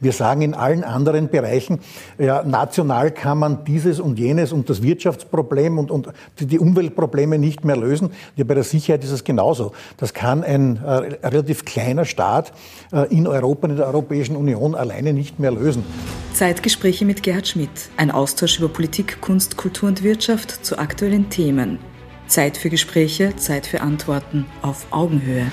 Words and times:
Wir 0.00 0.12
sagen 0.12 0.40
in 0.40 0.54
allen 0.54 0.82
anderen 0.82 1.28
Bereichen, 1.28 1.80
ja, 2.18 2.42
national 2.42 3.10
kann 3.10 3.38
man 3.38 3.64
dieses 3.64 4.00
und 4.00 4.18
jenes 4.18 4.50
und 4.50 4.70
das 4.70 4.82
Wirtschaftsproblem 4.82 5.78
und, 5.78 5.90
und 5.90 6.08
die 6.38 6.58
Umweltprobleme 6.58 7.38
nicht 7.38 7.64
mehr 7.64 7.76
lösen. 7.76 8.10
Ja, 8.34 8.44
bei 8.44 8.54
der 8.54 8.64
Sicherheit 8.64 9.04
ist 9.04 9.10
es 9.10 9.24
genauso. 9.24 9.72
Das 9.98 10.14
kann 10.14 10.42
ein 10.42 10.78
äh, 10.82 10.90
relativ 11.26 11.66
kleiner 11.66 12.06
Staat 12.06 12.52
äh, 12.92 13.14
in 13.14 13.26
Europa, 13.26 13.68
in 13.68 13.76
der 13.76 13.86
Europäischen 13.86 14.36
Union 14.36 14.74
alleine 14.74 15.12
nicht 15.12 15.38
mehr 15.38 15.50
lösen. 15.50 15.84
Zeitgespräche 16.32 17.04
mit 17.04 17.22
Gerhard 17.22 17.48
Schmidt. 17.48 17.70
Ein 17.98 18.10
Austausch 18.10 18.58
über 18.58 18.68
Politik, 18.68 19.20
Kunst, 19.20 19.58
Kultur 19.58 19.88
und 19.90 20.02
Wirtschaft 20.02 20.64
zu 20.64 20.78
aktuellen 20.78 21.28
Themen. 21.28 21.78
Zeit 22.26 22.56
für 22.56 22.70
Gespräche, 22.70 23.36
Zeit 23.36 23.66
für 23.66 23.80
Antworten 23.82 24.46
auf 24.62 24.86
Augenhöhe. 24.92 25.50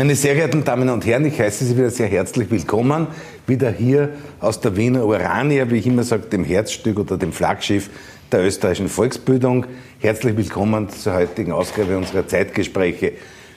Meine 0.00 0.14
sehr 0.16 0.34
geehrten 0.34 0.64
Damen 0.64 0.88
und 0.88 1.04
Herren, 1.04 1.26
ich 1.26 1.38
heiße 1.38 1.62
Sie 1.62 1.76
wieder 1.76 1.90
sehr 1.90 2.06
herzlich 2.06 2.50
willkommen. 2.50 3.08
Wieder 3.46 3.70
hier 3.70 4.08
aus 4.40 4.58
der 4.58 4.74
Wiener 4.74 5.04
Urania, 5.04 5.70
wie 5.70 5.76
ich 5.76 5.86
immer 5.86 6.04
sage, 6.04 6.22
dem 6.22 6.42
Herzstück 6.42 6.98
oder 6.98 7.18
dem 7.18 7.34
Flaggschiff 7.34 7.90
der 8.32 8.42
österreichischen 8.42 8.88
Volksbildung. 8.88 9.66
Herzlich 9.98 10.38
willkommen 10.38 10.88
zur 10.88 11.12
heutigen 11.12 11.52
Ausgabe 11.52 11.98
unserer 11.98 12.26
Zeitgespräche. 12.26 13.12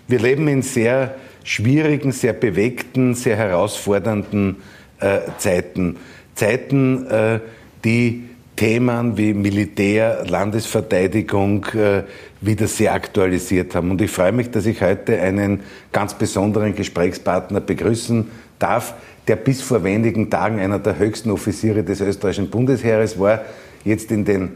Wir 0.09 0.19
leben 0.19 0.49
in 0.49 0.63
sehr 0.63 1.15
schwierigen, 1.45 2.11
sehr 2.11 2.33
bewegten, 2.33 3.15
sehr 3.15 3.37
herausfordernden 3.37 4.57
äh, 4.99 5.19
Zeiten. 5.37 5.95
Zeiten, 6.35 7.07
äh, 7.07 7.39
die 7.85 8.25
Themen 8.55 9.17
wie 9.17 9.33
Militär, 9.33 10.25
Landesverteidigung 10.27 11.65
äh, 11.73 12.03
wieder 12.41 12.67
sehr 12.67 12.93
aktualisiert 12.93 13.73
haben. 13.75 13.91
Und 13.91 14.01
ich 14.01 14.11
freue 14.11 14.31
mich, 14.31 14.51
dass 14.51 14.65
ich 14.65 14.81
heute 14.81 15.19
einen 15.19 15.61
ganz 15.91 16.13
besonderen 16.13 16.75
Gesprächspartner 16.75 17.61
begrüßen 17.61 18.29
darf, 18.59 18.93
der 19.27 19.37
bis 19.37 19.61
vor 19.61 19.83
wenigen 19.83 20.29
Tagen 20.29 20.59
einer 20.59 20.79
der 20.79 20.99
höchsten 20.99 21.31
Offiziere 21.31 21.83
des 21.83 22.01
österreichischen 22.01 22.49
Bundesheeres 22.49 23.19
war, 23.19 23.41
jetzt 23.83 24.11
in 24.11 24.25
den 24.25 24.51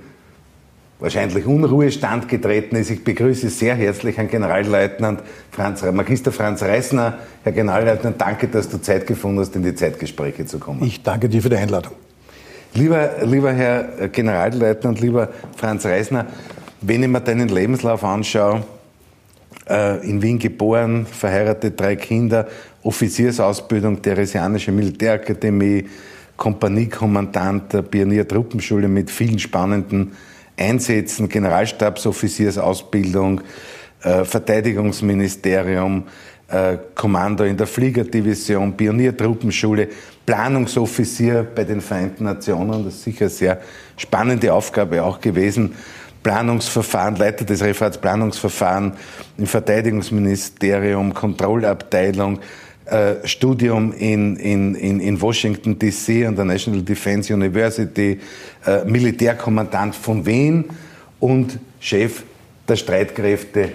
wahrscheinlich 1.00 1.45
Unruhestand 1.45 2.27
getreten 2.27 2.75
ist. 2.75 2.89
Ich 2.89 3.03
begrüße 3.03 3.50
sehr 3.50 3.75
herzlich 3.75 4.17
Herrn 4.17 4.29
Generalleutnant 4.29 5.22
Franz, 5.52 5.83
Magister 5.83 6.31
Franz 6.31 6.61
Reisner. 6.63 7.19
Herr 7.44 7.52
Generalleutnant, 7.52 8.19
danke, 8.19 8.47
dass 8.47 8.69
du 8.69 8.81
Zeit 8.81 9.07
gefunden 9.07 9.39
hast, 9.39 9.55
in 9.55 9.63
die 9.63 9.75
Zeitgespräche 9.75 10.45
zu 10.45 10.59
kommen. 10.59 10.83
Ich 10.83 11.03
danke 11.03 11.29
dir 11.29 11.41
für 11.41 11.50
die 11.50 11.57
Einladung. 11.57 11.94
Lieber, 12.73 13.11
lieber 13.23 13.53
Herr 13.53 14.09
Generalleutnant, 14.09 14.99
lieber 14.99 15.29
Franz 15.55 15.85
Reisner, 15.85 16.25
wenn 16.81 17.01
ich 17.01 17.09
mir 17.09 17.21
deinen 17.21 17.49
Lebenslauf 17.49 18.03
anschaue, 18.03 18.63
äh, 19.69 20.05
in 20.07 20.21
Wien 20.21 20.39
geboren, 20.39 21.05
verheiratet, 21.05 21.79
drei 21.79 21.95
Kinder, 21.95 22.47
Offiziersausbildung, 22.83 24.01
Theresianische 24.01 24.71
Militärakademie, 24.71 25.85
Kompaniekommandant 26.35 27.71
der 27.73 27.81
Pioniertruppenschule 27.81 28.88
mit 28.88 29.09
vielen 29.09 29.39
spannenden 29.39 30.11
Einsätzen, 30.55 31.29
Generalstabsoffiziersausbildung, 31.29 33.41
äh, 34.03 34.23
Verteidigungsministerium, 34.23 36.03
Kommando 36.95 37.44
in 37.44 37.58
der 37.58 37.67
Fliegerdivision, 37.67 38.76
Pioniertruppenschule, 38.78 39.90
Planungsoffizier 40.26 41.45
bei 41.53 41.66
den 41.66 41.81
Vereinten 41.81 42.23
Nationen. 42.23 42.86
Das 42.86 42.95
ist 42.95 43.03
sicher 43.03 43.26
eine 43.26 43.30
sehr 43.30 43.62
spannende 43.98 44.53
Aufgabe 44.53 45.03
auch 45.03 45.20
gewesen. 45.20 45.73
Planungsverfahren, 46.23 47.16
Leiter 47.16 47.45
des 47.45 47.62
Referats 47.62 47.98
Planungsverfahren 47.98 48.94
im 49.38 49.45
Verteidigungsministerium, 49.45 51.14
Kontrollabteilung, 51.14 52.40
äh, 52.86 53.16
Studium 53.25 53.94
in, 53.94 54.38
in, 54.38 54.75
in, 54.75 55.00
in 55.00 55.22
Washington 55.22 55.78
DC 55.78 56.25
an 56.25 56.36
der 56.36 56.45
National 56.45 56.81
Defense 56.81 57.34
University, 57.34 58.20
äh, 58.66 58.86
Militärkommandant 58.86 59.95
von 59.95 60.25
Wien 60.25 60.66
und 61.20 61.59
Chef 61.80 62.23
der 62.68 62.75
Streitkräfte 62.75 63.72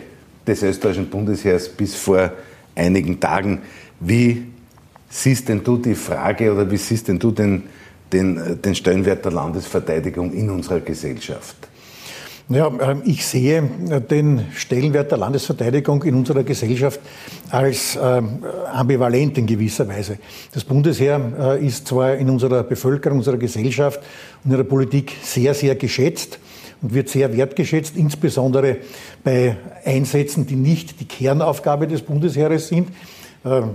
des 0.46 0.62
österreichischen 0.62 1.08
Bundesheers 1.08 1.68
bis 1.68 1.94
vor 1.94 2.32
einigen 2.74 3.20
Tagen. 3.20 3.62
Wie 4.00 4.46
siehst 5.08 5.48
denn 5.48 5.62
du 5.62 5.76
die 5.76 5.94
Frage 5.94 6.52
oder 6.52 6.70
wie 6.70 6.76
siehst 6.76 7.08
denn 7.08 7.18
du 7.18 7.30
den, 7.30 7.64
den, 8.12 8.60
den 8.62 8.74
Stellenwert 8.74 9.24
der 9.24 9.32
Landesverteidigung 9.32 10.32
in 10.32 10.50
unserer 10.50 10.80
Gesellschaft? 10.80 11.56
Ja, 12.48 12.66
ähm, 12.66 13.02
ich 13.04 13.24
sehe 13.24 13.62
den 14.10 14.46
Stellenwert 14.54 15.10
der 15.10 15.18
Landesverteidigung 15.18 16.02
in 16.02 16.14
unserer 16.14 16.42
Gesellschaft 16.42 17.00
als 17.50 17.98
ähm, 18.02 18.44
ambivalent 18.72 19.38
in 19.38 19.46
gewisser 19.46 19.88
Weise. 19.88 20.18
Das 20.52 20.64
Bundesheer 20.64 21.20
äh, 21.38 21.66
ist 21.66 21.86
zwar 21.86 22.16
in 22.16 22.28
unserer 22.28 22.64
Bevölkerung, 22.64 23.18
unserer 23.18 23.38
Gesellschaft 23.38 24.00
und 24.44 24.50
in 24.50 24.56
der 24.56 24.64
Politik 24.64 25.14
sehr, 25.22 25.54
sehr 25.54 25.76
geschätzt 25.76 26.38
und 26.82 26.94
wird 26.94 27.08
sehr 27.08 27.34
wertgeschätzt, 27.36 27.96
insbesondere 27.96 28.78
bei 29.22 29.56
Einsätzen, 29.84 30.46
die 30.46 30.56
nicht 30.56 31.00
die 31.00 31.06
Kernaufgabe 31.06 31.86
des 31.86 32.02
Bundesheeres 32.02 32.68
sind. 32.68 32.88
Ähm, 33.44 33.70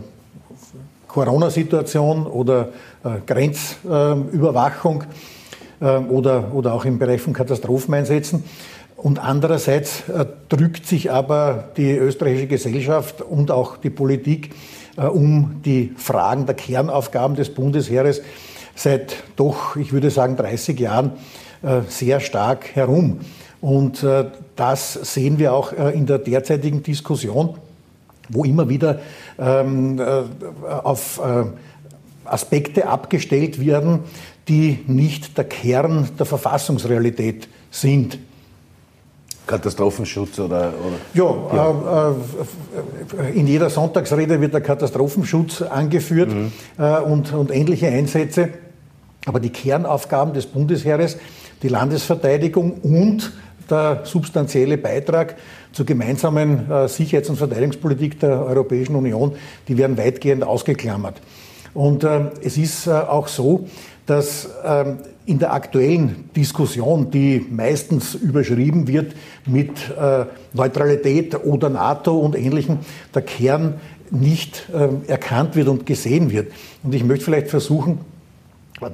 Corona-Situation 1.07 2.27
oder 2.27 2.69
äh, 3.03 3.19
Grenzüberwachung 3.25 5.05
ähm, 5.81 6.09
oder, 6.09 6.53
oder 6.53 6.73
auch 6.73 6.85
im 6.85 6.99
Bereich 6.99 7.21
von 7.21 7.33
Katastropheneinsätzen. 7.33 8.43
Und 8.97 9.19
andererseits 9.19 10.09
äh, 10.09 10.25
drückt 10.49 10.85
sich 10.85 11.11
aber 11.11 11.69
die 11.77 11.91
österreichische 11.91 12.47
Gesellschaft 12.47 13.21
und 13.21 13.51
auch 13.51 13.77
die 13.77 13.89
Politik 13.89 14.53
äh, 14.97 15.05
um 15.05 15.61
die 15.63 15.93
Fragen 15.97 16.45
der 16.45 16.55
Kernaufgaben 16.55 17.35
des 17.35 17.53
Bundesheeres 17.53 18.21
seit 18.75 19.23
doch, 19.35 19.75
ich 19.75 19.93
würde 19.93 20.11
sagen, 20.11 20.35
30 20.35 20.79
Jahren 20.79 21.13
sehr 21.87 22.19
stark 22.19 22.75
herum. 22.75 23.19
Und 23.61 24.05
das 24.55 24.93
sehen 24.93 25.39
wir 25.39 25.53
auch 25.53 25.73
in 25.73 26.05
der 26.05 26.19
derzeitigen 26.19 26.83
Diskussion, 26.83 27.57
wo 28.29 28.43
immer 28.43 28.69
wieder 28.69 28.99
ähm, 29.39 29.99
auf 30.83 31.19
Aspekte 32.25 32.87
abgestellt 32.87 33.59
werden, 33.59 34.01
die 34.47 34.83
nicht 34.87 35.37
der 35.37 35.45
Kern 35.45 36.09
der 36.17 36.25
Verfassungsrealität 36.25 37.47
sind. 37.71 38.19
Katastrophenschutz 39.45 40.39
oder? 40.39 40.73
oder 40.85 40.97
ja, 41.13 41.35
ja. 41.55 42.11
Äh, 42.11 43.29
äh, 43.29 43.39
in 43.39 43.47
jeder 43.47 43.69
Sonntagsrede 43.69 44.41
wird 44.41 44.53
der 44.53 44.61
Katastrophenschutz 44.61 45.61
angeführt 45.61 46.33
mhm. 46.33 46.51
äh, 46.77 46.99
und, 46.99 47.33
und 47.33 47.51
ähnliche 47.51 47.87
Einsätze. 47.87 48.49
Aber 49.25 49.39
die 49.39 49.49
Kernaufgaben 49.49 50.33
des 50.33 50.45
Bundesheeres, 50.45 51.17
die 51.61 51.67
Landesverteidigung 51.69 52.73
und 52.81 53.31
der 53.69 54.01
substanzielle 54.05 54.77
Beitrag 54.77 55.35
zur 55.73 55.85
gemeinsamen 55.85 56.69
äh, 56.71 56.87
Sicherheits- 56.87 57.29
und 57.29 57.35
Verteidigungspolitik 57.35 58.19
der 58.19 58.45
Europäischen 58.45 58.95
Union, 58.95 59.35
die 59.67 59.77
werden 59.77 59.97
weitgehend 59.97 60.43
ausgeklammert. 60.43 61.21
Und 61.73 62.03
äh, 62.03 62.31
es 62.41 62.57
ist 62.57 62.87
äh, 62.87 62.91
auch 62.91 63.27
so, 63.27 63.67
dass 64.05 64.49
ähm, 64.63 64.97
in 65.25 65.39
der 65.39 65.51
aktuellen 65.51 66.29
Diskussion, 66.35 67.11
die 67.11 67.45
meistens 67.51 68.15
überschrieben 68.15 68.87
wird 68.87 69.13
mit 69.45 69.71
Neutralität 70.53 71.43
oder 71.43 71.69
NATO 71.69 72.17
und 72.17 72.37
Ähnlichem, 72.37 72.79
der 73.13 73.23
Kern 73.23 73.73
nicht 74.11 74.69
äh, 74.73 74.87
erkannt 75.09 75.55
wird 75.55 75.67
und 75.67 75.85
gesehen 75.85 76.31
wird. 76.31 76.51
Und 76.83 76.95
ich 76.95 77.03
möchte 77.03 77.25
vielleicht 77.25 77.49
versuchen, 77.49 77.99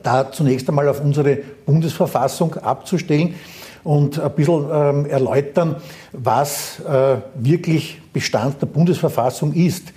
da 0.01 0.31
zunächst 0.31 0.67
einmal 0.69 0.87
auf 0.87 1.01
unsere 1.01 1.37
Bundesverfassung 1.65 2.55
abzustellen 2.55 3.35
und 3.83 4.19
ein 4.19 4.31
bisschen 4.31 4.65
ähm, 4.71 5.05
erläutern, 5.05 5.75
was 6.11 6.79
äh, 6.79 7.17
wirklich 7.35 8.01
Bestand 8.13 8.61
der 8.61 8.67
Bundesverfassung 8.67 9.53
ist. 9.53 9.91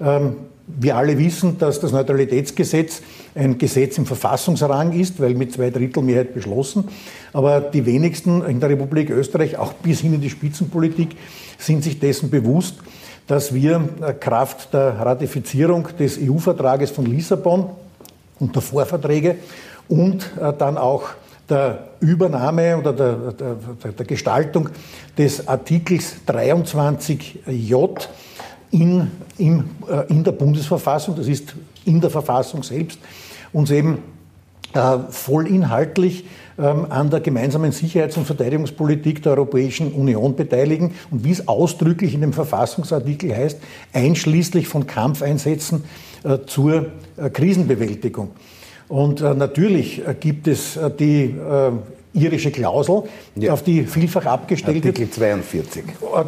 Ähm, 0.00 0.36
wir 0.66 0.96
alle 0.96 1.18
wissen, 1.18 1.58
dass 1.58 1.80
das 1.80 1.92
Neutralitätsgesetz 1.92 3.02
ein 3.34 3.58
Gesetz 3.58 3.98
im 3.98 4.06
Verfassungsrang 4.06 4.92
ist, 4.92 5.20
weil 5.20 5.34
mit 5.34 5.52
zwei 5.52 5.70
Drittel 5.70 6.02
Mehrheit 6.02 6.34
beschlossen. 6.34 6.88
Aber 7.32 7.60
die 7.60 7.84
wenigsten 7.84 8.44
in 8.44 8.60
der 8.60 8.70
Republik 8.70 9.10
Österreich, 9.10 9.58
auch 9.58 9.72
bis 9.74 10.00
hin 10.00 10.14
in 10.14 10.20
die 10.20 10.30
Spitzenpolitik, 10.30 11.16
sind 11.58 11.82
sich 11.82 11.98
dessen 11.98 12.30
bewusst, 12.30 12.76
dass 13.26 13.54
wir 13.54 13.88
äh, 14.00 14.12
Kraft 14.12 14.72
der 14.72 14.98
Ratifizierung 15.00 15.88
des 15.98 16.18
EU-Vertrages 16.20 16.90
von 16.90 17.06
Lissabon 17.06 17.70
und 18.42 18.54
der 18.56 18.62
Vorverträge 18.62 19.36
und 19.88 20.30
äh, 20.40 20.52
dann 20.58 20.76
auch 20.76 21.10
der 21.48 21.90
Übernahme 22.00 22.76
oder 22.76 22.92
der, 22.92 23.32
der, 23.32 23.92
der 23.92 24.06
Gestaltung 24.06 24.68
des 25.16 25.46
Artikels 25.46 26.16
23j 26.26 28.08
in, 28.72 29.10
in, 29.38 29.70
äh, 29.88 30.08
in 30.08 30.24
der 30.24 30.32
Bundesverfassung, 30.32 31.14
das 31.14 31.28
ist 31.28 31.54
in 31.84 32.00
der 32.00 32.10
Verfassung 32.10 32.64
selbst, 32.64 32.98
uns 33.52 33.70
eben 33.70 34.02
voll 35.10 35.46
inhaltlich 35.46 36.24
ähm, 36.58 36.86
an 36.90 37.08
der 37.08 37.20
gemeinsamen 37.20 37.72
Sicherheits- 37.72 38.16
und 38.16 38.26
Verteidigungspolitik 38.26 39.22
der 39.22 39.32
Europäischen 39.32 39.92
Union 39.92 40.36
beteiligen 40.36 40.94
und 41.10 41.24
wie 41.24 41.30
es 41.30 41.48
ausdrücklich 41.48 42.12
in 42.14 42.20
dem 42.20 42.32
Verfassungsartikel 42.32 43.34
heißt, 43.34 43.58
einschließlich 43.92 44.68
von 44.68 44.86
Kampfeinsätzen 44.86 45.84
äh, 46.24 46.38
zur 46.46 46.86
äh, 47.16 47.30
Krisenbewältigung. 47.30 48.32
Und 48.88 49.22
äh, 49.22 49.34
natürlich 49.34 50.02
gibt 50.20 50.46
es 50.46 50.78
die 50.98 51.34
irische 52.14 52.50
Klausel, 52.50 53.04
ja. 53.36 53.52
auf 53.52 53.62
die 53.62 53.84
vielfach 53.84 54.26
abgestellt 54.26 54.84
Artikel 54.84 55.00
wird. 55.00 55.14
42. 55.14 55.84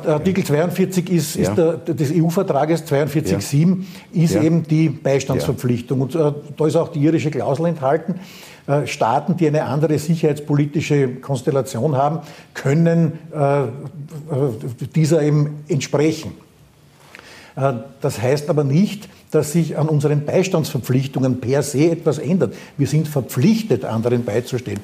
Artikel 0.06 0.44
42 0.44 1.10
ist, 1.10 1.36
ist 1.36 1.54
der, 1.56 1.74
des 1.76 2.10
EU-Vertrages 2.12 2.84
42.7 2.84 3.78
ja. 4.12 4.24
ist 4.24 4.34
eben 4.34 4.62
die 4.62 4.88
Beistandsverpflichtung. 4.88 6.00
Und 6.00 6.14
äh, 6.14 6.32
da 6.56 6.66
ist 6.66 6.76
auch 6.76 6.88
die 6.88 7.00
irische 7.00 7.30
Klausel 7.30 7.66
enthalten. 7.66 8.20
Äh, 8.66 8.86
Staaten, 8.86 9.36
die 9.36 9.46
eine 9.46 9.64
andere 9.64 9.98
sicherheitspolitische 9.98 11.16
Konstellation 11.16 11.96
haben, 11.96 12.20
können 12.54 13.18
äh, 13.32 13.64
dieser 14.94 15.22
eben 15.22 15.64
entsprechen. 15.68 16.32
Das 18.00 18.20
heißt 18.20 18.50
aber 18.50 18.64
nicht, 18.64 19.08
dass 19.34 19.52
sich 19.52 19.76
an 19.76 19.88
unseren 19.88 20.24
Beistandsverpflichtungen 20.24 21.40
per 21.40 21.62
se 21.62 21.90
etwas 21.90 22.18
ändert. 22.18 22.54
Wir 22.78 22.86
sind 22.86 23.08
verpflichtet, 23.08 23.84
anderen 23.84 24.24
beizustehen. 24.24 24.78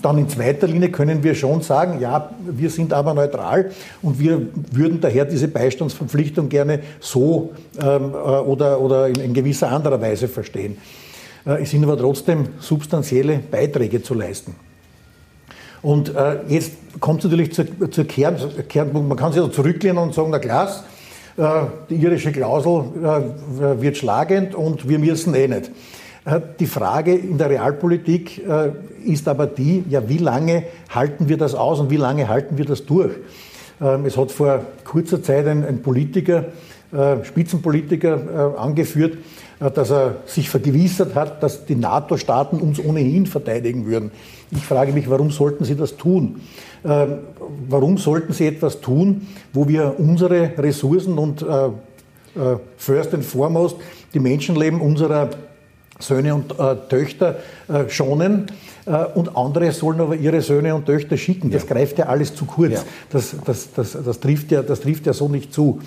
Dann 0.00 0.16
in 0.16 0.28
zweiter 0.30 0.66
Linie 0.66 0.90
können 0.90 1.22
wir 1.22 1.34
schon 1.34 1.60
sagen, 1.60 2.00
ja, 2.00 2.30
wir 2.46 2.70
sind 2.70 2.94
aber 2.94 3.12
neutral 3.12 3.70
und 4.00 4.18
wir 4.18 4.40
würden 4.72 5.00
daher 5.00 5.26
diese 5.26 5.48
Beistandsverpflichtung 5.48 6.48
gerne 6.48 6.80
so 7.00 7.52
ähm, 7.78 8.12
äh, 8.12 8.16
oder, 8.16 8.80
oder 8.80 9.08
in, 9.08 9.16
in 9.16 9.34
gewisser 9.34 9.70
anderer 9.70 10.00
Weise 10.00 10.28
verstehen. 10.28 10.78
Äh, 11.44 11.62
es 11.62 11.70
sind 11.70 11.84
aber 11.84 11.98
trotzdem 11.98 12.46
substanzielle 12.60 13.38
Beiträge 13.50 14.02
zu 14.02 14.14
leisten. 14.14 14.54
Und 15.82 16.14
äh, 16.14 16.38
jetzt 16.48 16.72
kommt 16.98 17.22
es 17.22 17.30
natürlich 17.30 17.52
zur, 17.52 17.90
zur 17.90 18.04
Kern, 18.04 18.36
Kernpunkt. 18.68 19.08
Man 19.08 19.18
kann 19.18 19.32
sich 19.32 19.40
also 19.40 19.52
zurücklehnen 19.52 19.98
und 19.98 20.14
sagen, 20.14 20.30
na 20.30 20.38
klar, 20.38 20.84
die 21.36 21.96
irische 21.96 22.32
Klausel 22.32 22.84
äh, 23.02 23.80
wird 23.82 23.98
schlagend 23.98 24.54
und 24.54 24.88
wir 24.88 24.98
müssen 24.98 25.34
eh 25.34 25.48
nicht. 25.48 25.70
Äh, 26.24 26.40
die 26.58 26.66
Frage 26.66 27.14
in 27.14 27.36
der 27.36 27.50
Realpolitik 27.50 28.42
ist 29.04 29.28
aber 29.28 29.46
die, 29.46 29.84
ja, 29.88 30.08
wie 30.08 30.18
lange 30.18 30.64
halten 30.88 31.28
wir 31.28 31.36
das 31.36 31.54
aus 31.54 31.78
und 31.78 31.90
wie 31.90 31.98
lange 31.98 32.28
halten 32.28 32.56
wir 32.56 32.64
das 32.64 32.86
durch? 32.86 33.12
Ähm, 33.82 34.06
es 34.06 34.16
hat 34.16 34.32
vor 34.32 34.60
kurzer 34.84 35.22
Zeit 35.22 35.46
ein 35.46 35.82
Politiker, 35.82 36.46
Spitzenpolitiker 37.24 38.56
angeführt, 38.56 39.18
dass 39.58 39.90
er 39.90 40.16
sich 40.26 40.50
vergewissert 40.50 41.14
hat, 41.14 41.42
dass 41.42 41.64
die 41.64 41.76
NATO-Staaten 41.76 42.60
uns 42.60 42.78
ohnehin 42.78 43.26
verteidigen 43.26 43.86
würden. 43.86 44.10
Ich 44.50 44.62
frage 44.62 44.92
mich, 44.92 45.08
warum 45.08 45.30
sollten 45.30 45.64
sie 45.64 45.76
das 45.76 45.96
tun? 45.96 46.42
Ähm, 46.84 47.18
warum 47.68 47.98
sollten 47.98 48.32
sie 48.32 48.46
etwas 48.46 48.80
tun, 48.80 49.26
wo 49.52 49.66
wir 49.66 49.94
unsere 49.98 50.52
Ressourcen 50.58 51.18
und 51.18 51.42
äh, 51.42 51.46
äh, 51.66 52.58
first 52.76 53.14
and 53.14 53.24
foremost 53.24 53.76
die 54.12 54.20
Menschenleben 54.20 54.80
unserer 54.80 55.30
Söhne 55.98 56.34
und 56.34 56.58
äh, 56.58 56.76
Töchter 56.88 57.36
schonen? 57.88 58.46
und 59.16 59.36
andere 59.36 59.72
sollen 59.72 60.00
aber 60.00 60.14
ihre 60.14 60.40
Söhne 60.42 60.72
und 60.72 60.86
Töchter 60.86 61.16
schicken. 61.16 61.50
Das 61.50 61.64
ja. 61.64 61.74
greift 61.74 61.98
ja 61.98 62.06
alles 62.06 62.36
zu 62.36 62.44
kurz. 62.44 62.72
Ja. 62.74 62.84
Das, 63.10 63.34
das, 63.44 63.72
das, 63.74 63.98
das, 64.00 64.20
trifft 64.20 64.52
ja, 64.52 64.62
das 64.62 64.78
trifft 64.78 65.06
ja 65.06 65.12
so 65.12 65.28
nicht 65.28 65.52
zu. 65.52 65.80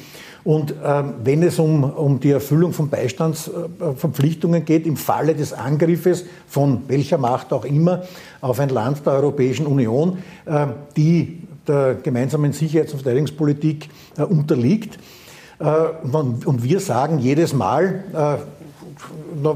Und 0.44 0.74
ähm, 0.84 1.14
wenn 1.24 1.44
es 1.44 1.60
um, 1.60 1.84
um 1.84 2.20
die 2.20 2.32
Erfüllung 2.32 2.74
von 2.74 2.90
Beistandsverpflichtungen 2.90 4.66
geht, 4.66 4.86
im 4.86 4.98
Falle 4.98 5.36
des 5.36 5.54
Angriffes 5.54 6.26
von 6.48 6.84
welcher 6.88 7.18
Macht 7.18 7.52
auch 7.52 7.66
immer 7.66 8.04
auf 8.42 8.60
ein 8.60 8.70
Land 8.70 9.06
der 9.06 9.14
Europäischen 9.14 9.68
Union, 9.68 10.20
äh, 10.46 10.68
die 10.96 11.40
der 11.68 11.96
gemeinsamen 11.96 12.54
Sicherheits- 12.54 12.94
und 12.94 13.00
Verteidigungspolitik 13.00 13.90
äh, 14.18 14.24
unterliegt, 14.24 14.98
äh, 15.60 15.66
und 16.04 16.64
wir 16.64 16.80
sagen 16.80 17.20
jedes 17.20 17.54
Mal, 17.54 18.04
äh, 18.14 18.38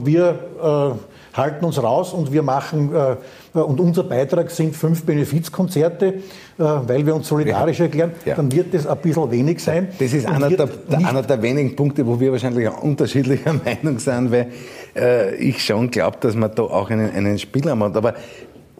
wir 0.05 0.39
äh, 0.61 1.37
halten 1.37 1.65
uns 1.65 1.81
raus 1.81 2.13
und 2.13 2.31
wir 2.31 2.43
machen 2.43 2.93
äh, 2.93 3.15
und 3.57 3.79
unser 3.79 4.03
Beitrag 4.03 4.51
sind 4.51 4.75
fünf 4.75 5.03
Benefizkonzerte, 5.03 6.15
weil 6.57 7.05
wir 7.05 7.15
uns 7.15 7.27
solidarisch 7.27 7.79
erklären, 7.79 8.11
ja. 8.25 8.35
dann 8.35 8.51
wird 8.51 8.73
das 8.73 8.85
ein 8.85 8.97
bisschen 8.97 9.31
wenig 9.31 9.63
sein. 9.63 9.87
Das 9.97 10.13
ist 10.13 10.27
einer 10.27 10.49
der, 10.49 10.67
der, 10.67 11.07
einer 11.07 11.21
der, 11.21 11.41
wenigen 11.41 11.75
Punkte, 11.75 12.05
wo 12.05 12.19
wir 12.19 12.31
wahrscheinlich 12.31 12.67
auch 12.67 12.83
unterschiedlicher 12.83 13.53
Meinung 13.65 13.99
sind, 13.99 14.31
weil 14.31 14.47
äh, 14.95 15.35
ich 15.35 15.63
schon 15.63 15.89
glaube, 15.89 16.17
dass 16.19 16.35
man 16.35 16.53
da 16.53 16.63
auch 16.63 16.89
einen, 16.89 17.11
einen 17.11 17.39
Spielraum 17.39 17.83
hat. 17.83 17.97
Aber 17.97 18.13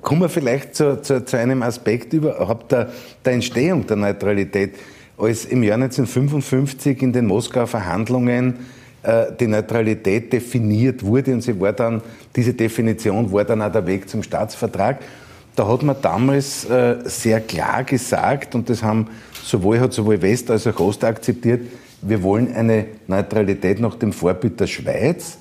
kommen 0.02 0.22
wir 0.22 0.30
vielleicht 0.30 0.76
zu, 0.76 1.02
zu, 1.02 1.26
zu 1.26 1.38
einem 1.38 1.64
Aspekt 1.64 2.14
überhaupt 2.14 2.72
der, 2.72 2.90
der 3.26 3.34
Entstehung 3.34 3.88
der 3.88 3.98
Neutralität. 3.98 4.76
Als 5.18 5.46
im 5.46 5.64
Jahr 5.64 5.76
1955 5.76 7.02
in 7.02 7.14
den 7.14 7.26
Moskauer 7.26 7.68
Verhandlungen 7.68 8.60
äh, 9.04 9.26
die 9.40 9.48
Neutralität 9.48 10.32
definiert 10.32 11.04
wurde 11.04 11.34
und 11.34 11.42
sie 11.42 11.60
war 11.60 11.74
dann, 11.74 12.02
diese 12.36 12.54
Definition 12.54 13.32
war 13.32 13.44
dann 13.46 13.62
auch 13.62 13.72
der 13.72 13.86
Weg 13.86 14.10
zum 14.10 14.24
Staatsvertrag. 14.24 15.00
Da 15.56 15.68
hat 15.68 15.84
man 15.84 15.96
damals 16.02 16.66
äh, 16.66 16.98
sehr 17.06 17.40
klar 17.40 17.84
gesagt, 17.84 18.56
und 18.56 18.70
das 18.70 18.82
haben 18.82 19.08
sowohl, 19.44 19.80
hat 19.80 19.94
sowohl 19.94 20.22
West 20.22 20.50
als 20.50 20.66
auch 20.66 20.80
Ost 20.80 21.04
akzeptiert, 21.04 21.62
wir 22.02 22.24
wollen 22.24 22.54
eine 22.54 22.86
Neutralität 23.08 23.80
nach 23.80 23.96
dem 23.96 24.12
Vorbild 24.12 24.60
der 24.60 24.68
Schweiz. 24.68 25.38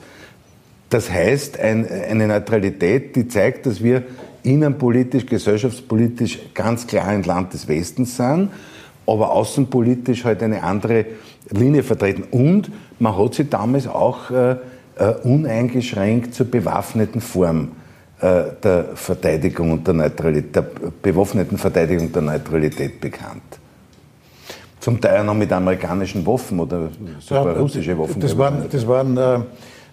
Das 0.90 1.10
heißt, 1.10 1.58
ein, 1.58 1.88
eine 1.88 2.28
Neutralität, 2.28 3.16
die 3.16 3.26
zeigt, 3.26 3.66
dass 3.66 3.82
wir 3.82 4.02
innenpolitisch, 4.42 5.26
gesellschaftspolitisch 5.26 6.38
ganz 6.54 6.86
klar 6.86 7.08
ein 7.08 7.22
Land 7.22 7.54
des 7.54 7.66
Westens 7.66 8.16
sind, 8.16 8.50
aber 9.06 9.32
außenpolitisch 9.32 10.24
halt 10.24 10.42
eine 10.42 10.62
andere 10.62 11.06
Linie 11.50 11.82
vertreten. 11.82 12.24
Und 12.30 12.70
man 12.98 13.16
hat 13.16 13.34
sich 13.34 13.48
damals 13.48 13.86
auch 13.86 14.30
äh, 14.30 14.56
äh, 14.96 15.14
uneingeschränkt 15.24 16.34
zur 16.34 16.46
bewaffneten 16.46 17.20
Form 17.20 17.72
der 18.22 18.84
Verteidigung 18.94 19.72
und 19.72 19.86
der 19.86 19.94
Neutralität, 19.94 20.54
der 20.54 20.64
bewaffneten 21.02 21.58
Verteidigung 21.58 22.12
der 22.12 22.22
Neutralität 22.22 23.00
bekannt. 23.00 23.42
Zum 24.80 25.00
Teil 25.00 25.24
noch 25.24 25.34
mit 25.34 25.52
amerikanischen 25.52 26.24
Waffen 26.26 26.60
oder 26.60 26.88
sogar 27.20 27.46
ja, 27.46 27.52
russische 27.52 27.98
Waffen. 27.98 28.20
Das 28.20 28.36
waren, 28.38 28.64
das 28.70 28.86
waren 28.86 29.16
äh, 29.16 29.38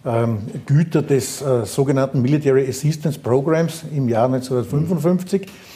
ähm, 0.06 0.38
Güter 0.66 1.02
des 1.02 1.42
äh, 1.42 1.66
sogenannten 1.66 2.22
Military 2.22 2.68
Assistance 2.68 3.20
Programs 3.20 3.84
im 3.96 4.08
Jahr 4.10 4.26
1955. 4.26 5.42
Mhm 5.42 5.70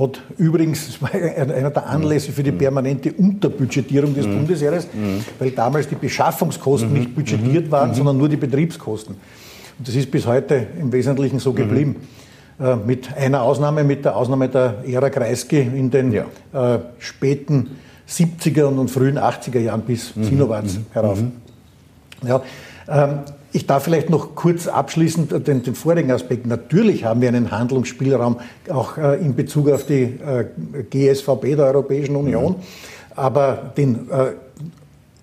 hat 0.00 0.22
übrigens, 0.38 0.86
das 0.86 1.02
war 1.02 1.12
einer 1.12 1.70
der 1.70 1.86
Anlässe 1.86 2.32
für 2.32 2.42
die 2.42 2.52
mhm. 2.52 2.58
permanente 2.58 3.12
Unterbudgetierung 3.12 4.14
des 4.14 4.26
mhm. 4.26 4.38
Bundesheeres, 4.38 4.86
mhm. 4.92 5.24
weil 5.38 5.50
damals 5.50 5.88
die 5.88 5.94
Beschaffungskosten 5.94 6.92
nicht 6.92 7.14
budgetiert 7.14 7.70
waren, 7.70 7.94
sondern 7.94 8.16
nur 8.16 8.28
die 8.28 8.36
Betriebskosten. 8.36 9.16
Das 9.84 9.94
ist 9.94 10.10
bis 10.10 10.26
heute 10.26 10.66
im 10.78 10.92
Wesentlichen 10.92 11.38
so 11.38 11.52
geblieben. 11.52 11.96
Äh, 12.60 12.76
mit 12.76 13.16
einer 13.16 13.42
Ausnahme, 13.42 13.84
mit 13.84 14.04
der 14.04 14.16
Ausnahme 14.16 14.48
der 14.48 14.84
Ära 14.86 15.08
Kreisky 15.08 15.60
in 15.60 15.90
den 15.90 16.12
ja. 16.12 16.24
äh, 16.52 16.80
späten 16.98 17.78
70er 18.06 18.64
und 18.64 18.90
frühen 18.90 19.18
80er 19.18 19.60
Jahren 19.60 19.82
bis 19.82 20.14
mhm. 20.14 20.24
Sinowatz 20.24 20.78
herauf. 20.92 21.18
Ja, 22.22 22.42
ähm, 22.88 23.20
ich 23.52 23.66
darf 23.66 23.84
vielleicht 23.84 24.10
noch 24.10 24.34
kurz 24.34 24.66
abschließend 24.66 25.46
den, 25.48 25.62
den, 25.62 25.74
vorigen 25.74 26.10
Aspekt. 26.10 26.46
Natürlich 26.46 27.04
haben 27.04 27.22
wir 27.22 27.28
einen 27.28 27.50
Handlungsspielraum 27.50 28.36
auch 28.68 28.98
äh, 28.98 29.16
in 29.16 29.34
Bezug 29.34 29.70
auf 29.70 29.86
die 29.86 30.02
äh, 30.02 30.44
GSVB 30.90 31.56
der 31.56 31.66
Europäischen 31.66 32.14
Union, 32.14 32.52
mhm. 32.52 33.16
aber 33.16 33.72
den 33.76 34.10
äh, 34.10 34.32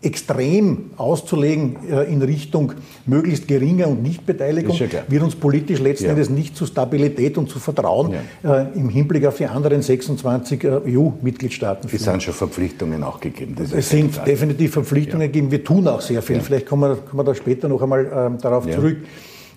extrem 0.01 0.91
auszulegen 0.97 1.77
äh, 1.89 2.03
in 2.11 2.21
Richtung 2.21 2.73
möglichst 3.05 3.47
geringer 3.47 3.87
und 3.87 4.03
Nichtbeteiligung, 4.03 4.75
ja 4.75 4.87
wird 5.07 5.23
uns 5.23 5.35
politisch 5.35 5.79
letzten 5.79 6.05
ja. 6.05 6.11
Endes 6.11 6.29
nicht 6.29 6.55
zu 6.55 6.65
Stabilität 6.65 7.37
und 7.37 7.49
zu 7.49 7.59
Vertrauen 7.59 8.13
ja. 8.43 8.61
äh, 8.61 8.67
im 8.75 8.89
Hinblick 8.89 9.25
auf 9.25 9.37
die 9.37 9.47
anderen 9.47 9.81
26 9.81 10.63
äh, 10.63 10.67
EU-Mitgliedstaaten 10.95 11.89
führen. 11.89 11.99
Es 11.99 12.05
sind 12.05 12.23
schon 12.23 12.33
Verpflichtungen 12.33 13.03
auch 13.03 13.19
gegeben. 13.19 13.55
es 13.59 13.89
sind 13.89 14.13
Fall. 14.13 14.25
definitiv 14.25 14.73
Verpflichtungen 14.73 15.27
gegeben. 15.27 15.49
Wir 15.49 15.63
tun 15.63 15.87
auch 15.87 16.01
sehr 16.01 16.21
viel. 16.21 16.41
Vielleicht 16.41 16.67
kommen 16.67 16.91
wir, 16.91 16.95
kommen 16.97 17.19
wir 17.19 17.23
da 17.23 17.35
später 17.35 17.67
noch 17.67 17.81
einmal 17.81 18.05
ähm, 18.13 18.37
darauf 18.39 18.69
zurück. 18.69 18.97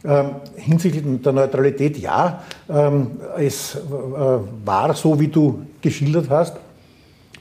Ähm, 0.03 0.31
hinsichtlich 0.57 1.05
der 1.23 1.33
Neutralität, 1.33 1.99
ja, 1.99 2.43
ähm, 2.71 3.09
es 3.37 3.75
äh, 3.75 3.79
war 4.65 4.95
so, 4.95 5.21
wie 5.21 5.29
du 5.29 5.61
geschildert 5.83 6.31
hast 6.31 6.57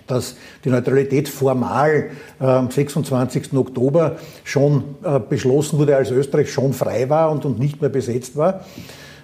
dass 0.10 0.36
die 0.64 0.70
Neutralität 0.70 1.30
formal 1.30 2.12
am 2.40 2.70
26. 2.70 3.54
Oktober 3.54 4.18
schon 4.44 4.84
äh, 5.04 5.20
beschlossen 5.20 5.80
wurde, 5.80 5.96
als 5.96 6.12
Österreich 6.12 6.52
schon 6.52 6.74
frei 6.74 7.10
war 7.10 7.32
und, 7.32 7.46
und 7.46 7.60
nicht 7.60 7.82
mehr 7.82 7.90
besetzt 7.90 8.36
war 8.36 8.66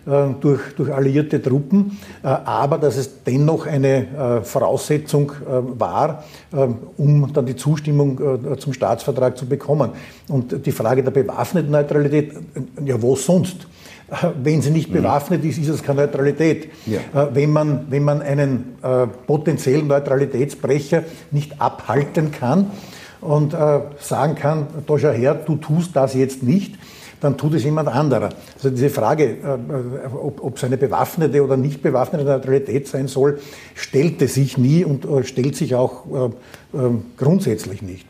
äh, 0.06 0.28
durch, 0.40 0.62
durch 0.76 0.94
alliierte 0.94 1.42
Truppen, 1.42 1.98
äh, 2.24 2.28
aber 2.28 2.78
dass 2.78 2.98
es 2.98 3.24
dennoch 3.24 3.66
eine 3.66 4.42
Voraussetzung 4.44 5.32
war, 5.78 6.24
um 6.98 7.34
dann 7.34 7.46
die 7.46 7.56
Zustimmung 7.56 8.60
zum 8.60 8.74
Staatsvertrag 8.74 9.38
zu 9.38 9.46
bekommen. 9.46 9.92
Und 10.28 10.66
die 10.66 10.72
Frage 10.72 11.04
der 11.04 11.12
bewaffneten 11.12 11.72
Neutralität, 11.72 12.34
ja, 12.84 13.02
wo 13.02 13.16
sonst? 13.16 13.68
Wenn 14.42 14.62
sie 14.62 14.70
nicht 14.70 14.92
bewaffnet 14.92 15.44
ist, 15.44 15.58
ist 15.58 15.70
es 15.70 15.82
keine 15.82 16.02
Neutralität. 16.02 16.70
Ja. 16.86 17.30
Wenn, 17.34 17.52
man, 17.52 17.88
wenn 17.90 18.04
man 18.04 18.22
einen 18.22 18.78
äh, 18.84 19.08
potenziellen 19.08 19.88
Neutralitätsbrecher 19.88 21.04
nicht 21.32 21.60
abhalten 21.60 22.32
kann 22.32 22.72
und 23.22 23.54
äh, 23.54 23.80
sagen 24.00 24.36
kann, 24.36 24.68
da 24.86 25.00
schau 25.00 25.10
her, 25.10 25.34
du 25.34 25.56
tust 25.56 25.96
das 25.96 26.14
jetzt 26.14 26.44
nicht, 26.44 26.76
dann 27.22 27.38
tut 27.38 27.56
es 27.56 27.64
jemand 27.64 27.90
anderer. 27.90 28.30
Also 28.56 28.70
diese 28.70 28.90
Frage, 28.90 29.24
äh, 29.24 30.16
ob, 30.16 30.44
ob 30.44 30.58
es 30.58 30.64
eine 30.64 30.78
bewaffnete 30.78 31.44
oder 31.44 31.58
nicht 31.58 31.82
bewaffnete 31.82 32.26
Neutralität 32.26 32.88
sein 32.88 33.08
soll, 33.08 33.40
stellte 33.74 34.28
sich 34.28 34.58
nie 34.58 34.86
und 34.86 35.06
äh, 35.06 35.24
stellt 35.24 35.56
sich 35.56 35.76
auch 35.76 36.06
äh, 36.74 36.78
äh, 36.78 36.92
grundsätzlich 37.18 37.82
nicht. 37.82 38.08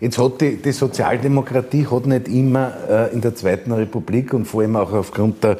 Jetzt 0.00 0.18
hat 0.18 0.40
die, 0.40 0.56
die, 0.56 0.72
Sozialdemokratie 0.72 1.86
hat 1.86 2.06
nicht 2.06 2.28
immer 2.28 2.72
äh, 2.88 3.12
in 3.12 3.20
der 3.20 3.34
Zweiten 3.34 3.72
Republik 3.72 4.34
und 4.34 4.44
vor 4.44 4.62
allem 4.62 4.76
auch 4.76 4.92
aufgrund 4.92 5.44
der 5.44 5.58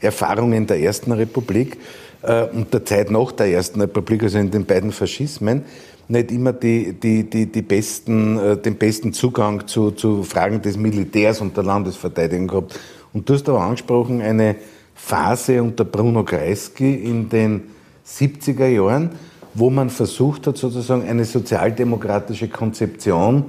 Erfahrungen 0.00 0.66
der 0.66 0.80
Ersten 0.80 1.12
Republik 1.12 1.78
äh, 2.22 2.44
und 2.44 2.72
der 2.72 2.84
Zeit 2.84 3.10
nach 3.10 3.32
der 3.32 3.46
Ersten 3.46 3.80
Republik, 3.80 4.22
also 4.22 4.38
in 4.38 4.50
den 4.50 4.64
beiden 4.64 4.92
Faschismen, 4.92 5.64
nicht 6.08 6.30
immer 6.30 6.52
die, 6.52 6.92
die, 6.92 7.28
die, 7.28 7.46
die 7.46 7.62
besten, 7.62 8.38
äh, 8.38 8.56
den 8.56 8.76
besten 8.76 9.12
Zugang 9.12 9.66
zu, 9.66 9.90
zu 9.90 10.22
Fragen 10.22 10.60
des 10.62 10.76
Militärs 10.76 11.40
und 11.40 11.56
der 11.56 11.64
Landesverteidigung 11.64 12.48
gehabt. 12.48 12.78
Und 13.12 13.28
du 13.28 13.34
hast 13.34 13.48
aber 13.48 13.62
angesprochen, 13.62 14.20
eine 14.20 14.56
Phase 14.94 15.62
unter 15.62 15.84
Bruno 15.84 16.24
Kreisky 16.24 16.94
in 16.94 17.28
den 17.28 17.62
70er 18.06 18.66
Jahren, 18.66 19.10
wo 19.54 19.70
man 19.70 19.88
versucht 19.88 20.46
hat, 20.46 20.56
sozusagen 20.56 21.08
eine 21.08 21.24
sozialdemokratische 21.24 22.48
Konzeption 22.48 23.44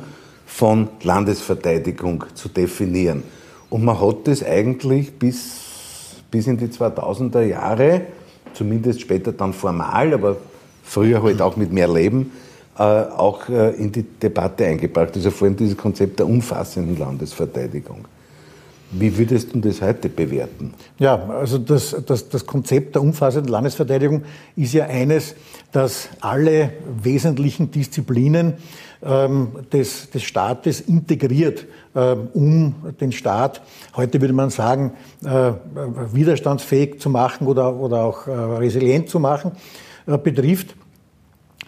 von 0.45 0.89
Landesverteidigung 1.01 2.25
zu 2.33 2.49
definieren. 2.49 3.23
Und 3.69 3.83
man 3.83 3.99
hat 3.99 4.27
das 4.27 4.43
eigentlich 4.43 5.13
bis, 5.13 6.21
bis 6.31 6.47
in 6.47 6.57
die 6.57 6.67
2000er 6.67 7.41
Jahre, 7.41 8.01
zumindest 8.53 9.01
später 9.01 9.31
dann 9.31 9.53
formal, 9.53 10.13
aber 10.13 10.37
früher 10.83 11.21
halt 11.23 11.41
auch 11.41 11.57
mit 11.57 11.73
mehr 11.73 11.91
Leben, 11.91 12.31
äh, 12.77 12.81
auch 12.81 13.49
äh, 13.49 13.71
in 13.71 13.91
die 13.91 14.03
Debatte 14.03 14.65
eingebracht. 14.65 15.11
Also 15.15 15.31
vor 15.31 15.47
allem 15.47 15.57
dieses 15.57 15.75
Konzept 15.75 16.19
der 16.19 16.27
umfassenden 16.27 16.97
Landesverteidigung. 16.97 18.05
Wie 18.97 19.17
würdest 19.17 19.53
du 19.53 19.59
das 19.59 19.81
heute 19.81 20.07
bewerten? 20.07 20.73
Ja, 20.99 21.15
also 21.27 21.57
das, 21.57 21.95
das, 22.05 22.29
das 22.29 22.45
Konzept 22.45 22.95
der 22.95 23.01
umfassenden 23.01 23.51
Landesverteidigung 23.51 24.23
ist 24.55 24.73
ja 24.73 24.85
eines, 24.85 25.35
das 25.73 26.07
alle 26.21 26.71
wesentlichen 27.01 27.71
Disziplinen 27.71 28.53
ähm, 29.03 29.49
des, 29.73 30.09
des 30.11 30.23
Staates 30.23 30.79
integriert, 30.79 31.65
ähm, 31.93 32.29
um 32.33 32.75
den 33.01 33.11
Staat, 33.11 33.61
heute 33.97 34.21
würde 34.21 34.33
man 34.33 34.49
sagen, 34.49 34.93
äh, 35.25 35.51
widerstandsfähig 36.13 36.99
zu 36.99 37.09
machen 37.09 37.47
oder, 37.47 37.75
oder 37.75 38.03
auch 38.03 38.27
äh, 38.27 38.31
resilient 38.31 39.09
zu 39.09 39.19
machen, 39.19 39.51
äh, 40.07 40.17
betrifft. 40.17 40.75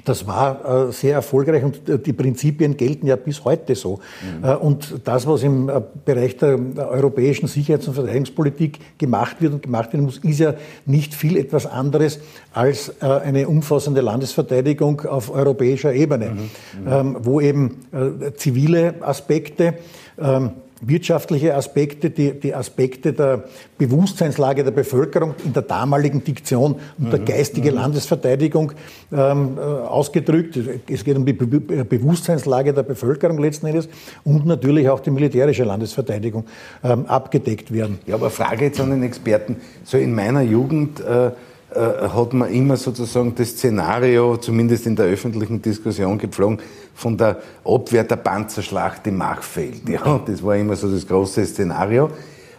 Das 0.06 0.26
war 0.26 0.88
äh, 0.88 0.92
sehr 0.92 1.16
erfolgreich 1.16 1.64
und 1.64 1.90
äh, 1.90 2.00
die 2.00 2.14
Prinzipien 2.14 2.78
gelten 2.78 3.08
ja 3.08 3.16
bis 3.16 3.44
heute 3.44 3.76
so. 3.76 4.00
Mhm. 4.40 4.44
Äh, 4.44 4.56
und 4.56 5.02
das, 5.04 5.28
was 5.28 5.44
im 5.44 5.70
Bereich 6.06 6.38
der 6.38 6.58
europäischen 6.78 7.48
Sicherheits- 7.48 7.88
und 7.88 7.96
Verteidigungspolitik 7.96 8.98
gemacht 8.98 9.38
wird 9.40 9.54
und 9.54 9.64
gemacht 9.64 9.94
werden 9.94 10.06
muss, 10.06 10.20
ist 10.20 10.40
ja 10.40 10.54
nicht 10.86 11.14
viel 11.14 11.38
etwas 11.38 11.66
anderes 11.66 12.20
als 12.54 13.02
eine 13.02 13.48
umfassende 13.48 14.02
Landesverteidigung 14.02 15.02
auf 15.02 15.30
europäischer 15.30 15.94
Ebene, 15.94 16.32
mhm. 16.32 16.84
Mhm. 16.84 17.18
Wo 17.22 17.42
eben 17.42 17.82
zivile 18.36 18.96
Aspekte, 19.02 19.76
ähm, 20.20 20.52
wirtschaftliche 20.82 21.56
Aspekte, 21.56 22.10
die, 22.10 22.40
die 22.40 22.54
Aspekte 22.54 23.14
der 23.14 23.46
Bewusstseinslage 23.78 24.64
der 24.64 24.72
Bevölkerung 24.72 25.36
in 25.44 25.54
der 25.54 25.64
damaligen 25.64 26.24
Diktion 26.24 26.76
und 26.98 27.12
der 27.12 27.20
mhm. 27.20 27.26
geistige 27.26 27.72
mhm. 27.72 27.78
Landesverteidigung 27.78 28.72
ähm, 29.12 29.58
äh, 29.58 29.62
ausgedrückt. 29.62 30.60
Es 30.90 31.04
geht 31.04 31.18
um 31.18 31.26
die 31.26 31.34
Be 31.34 31.48
Bewusstseinslage 31.48 32.74
der 32.74 32.84
Bevölkerung 32.84 33.40
letzten 33.40 33.68
Endes 33.68 33.90
und 34.24 34.46
natürlich 34.46 34.90
auch 34.90 35.00
die 35.00 35.12
militärische 35.12 35.64
Landesverteidigung 35.64 36.46
ähm, 36.84 37.06
abgedeckt 37.06 37.74
werden. 37.74 38.00
Ja, 38.06 38.16
aber 38.16 38.30
Frage 38.30 38.66
jetzt 38.66 38.80
an 38.80 38.92
den 38.92 39.04
Experten. 39.04 39.58
So 39.84 39.98
in 39.98 40.14
meiner 40.14 40.42
Jugend 40.42 41.00
äh, 41.00 41.28
äh, 41.28 41.32
hat 41.76 42.34
man 42.34 42.52
immer 42.52 42.78
sozusagen 42.78 43.36
das 43.36 43.50
Szenario, 43.50 44.38
zumindest 44.38 44.88
in 44.88 44.96
der 44.96 45.06
öffentlichen 45.08 45.62
Diskussion, 45.62 46.18
gepflogen, 46.18 46.60
von 46.96 47.18
der 47.18 47.38
Abwehr 47.66 48.04
der 48.04 48.16
Panzerschlacht 48.16 49.06
im 49.08 49.18
Machfeld. 49.18 49.88
Ja, 49.88 50.20
das 50.26 50.42
war 50.42 50.56
immer 50.56 50.76
so 50.76 50.90
das 50.90 51.06
große 51.06 51.46
Szenario. 51.46 52.10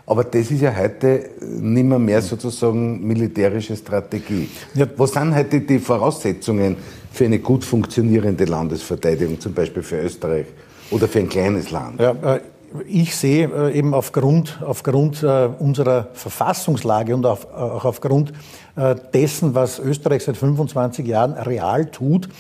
Aber 0.06 0.24
das 0.24 0.50
ist 0.50 0.62
ja 0.62 0.74
heute 0.74 1.28
nicht 1.42 1.84
mehr, 1.84 1.98
mehr 1.98 2.22
sozusagen 2.22 3.06
militärische 3.06 3.76
Strategie. 3.76 4.48
Ja. 4.74 4.86
Was 4.96 5.12
sind 5.12 5.34
heute 5.34 5.60
die 5.60 5.78
Voraussetzungen 5.78 6.76
für 7.12 7.26
eine 7.26 7.40
gut 7.40 7.62
funktionierende 7.62 8.46
Landesverteidigung, 8.46 9.38
zum 9.38 9.52
Beispiel 9.52 9.82
für 9.82 10.00
Österreich 10.00 10.46
oder 10.90 11.08
für 11.08 11.18
ein 11.18 11.28
kleines 11.28 11.70
Land? 11.70 12.00
Ja, 12.00 12.12
äh, 12.12 12.40
ich 12.86 13.16
sehe 13.16 13.48
äh, 13.48 13.78
eben 13.78 13.94
aufgrund, 13.94 14.60
aufgrund 14.62 15.22
äh, 15.22 15.48
unserer 15.58 16.08
Verfassungslage 16.12 17.14
und 17.14 17.26
auf, 17.26 17.52
auch 17.52 17.84
aufgrund 17.84 18.32
äh, 18.76 18.94
dessen, 19.12 19.54
was 19.54 19.78
Österreich 19.78 20.24
seit 20.24 20.36
25 20.36 21.06
Jahren 21.06 21.32
real 21.32 21.86
tut, 21.86 22.26
äh, 22.26 22.30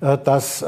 das 0.00 0.62
äh, 0.62 0.66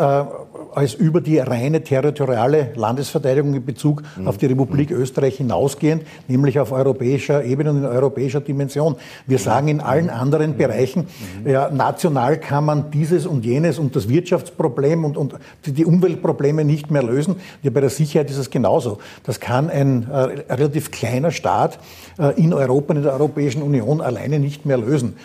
als 0.75 0.95
über 0.95 1.21
die 1.21 1.39
reine 1.39 1.83
territoriale 1.83 2.73
Landesverteidigung 2.75 3.55
in 3.55 3.65
Bezug 3.65 4.03
auf 4.25 4.39
die 4.39 4.47
Republik 4.47 4.91
Österreich 4.91 5.37
hinausgehend, 5.37 6.05
nämlich 6.29 6.59
auf 6.61 6.73
europäischer 6.73 7.45
Ebene 7.45 7.71
und 7.71 7.79
in 7.79 7.85
europäischer 7.85 8.41
Dimension. 8.41 8.97
Wir 9.27 9.39
sagen 9.39 9.69
in 9.69 9.81
allen 9.81 10.11
anderen 10.11 10.57
Bereichen, 10.57 11.07
ja, 11.45 11.71
national 11.71 12.39
kann 12.39 12.65
man 12.65 12.91
dieses 12.91 13.27
und 13.27 13.45
jenes 13.45 13.79
und 13.79 13.97
das 13.97 14.09
Wirtschaftsproblem 14.09 15.05
und, 15.05 15.17
und 15.17 15.35
die 15.65 15.85
Umweltprobleme 15.85 16.65
nicht 16.65 16.91
mehr 16.91 17.03
lösen. 17.03 17.37
Ja, 17.63 17.71
bei 17.71 17.81
der 17.81 17.91
Sicherheit 17.91 18.31
ist 18.31 18.39
es 18.39 18.51
genauso. 18.51 18.99
Das 19.25 19.41
kann 19.41 19.71
ein 19.71 20.09
äh, 20.11 20.53
relativ 20.53 20.91
kleiner 20.91 21.31
Staat 21.31 21.79
äh, 22.19 22.41
in 22.41 22.53
Europa, 22.53 22.95
in 22.95 23.03
der 23.03 23.13
Europäischen 23.13 23.63
Union 23.63 24.01
alleine 24.01 24.39
nicht 24.39 24.67
mehr 24.67 24.79
lösen. 24.79 25.17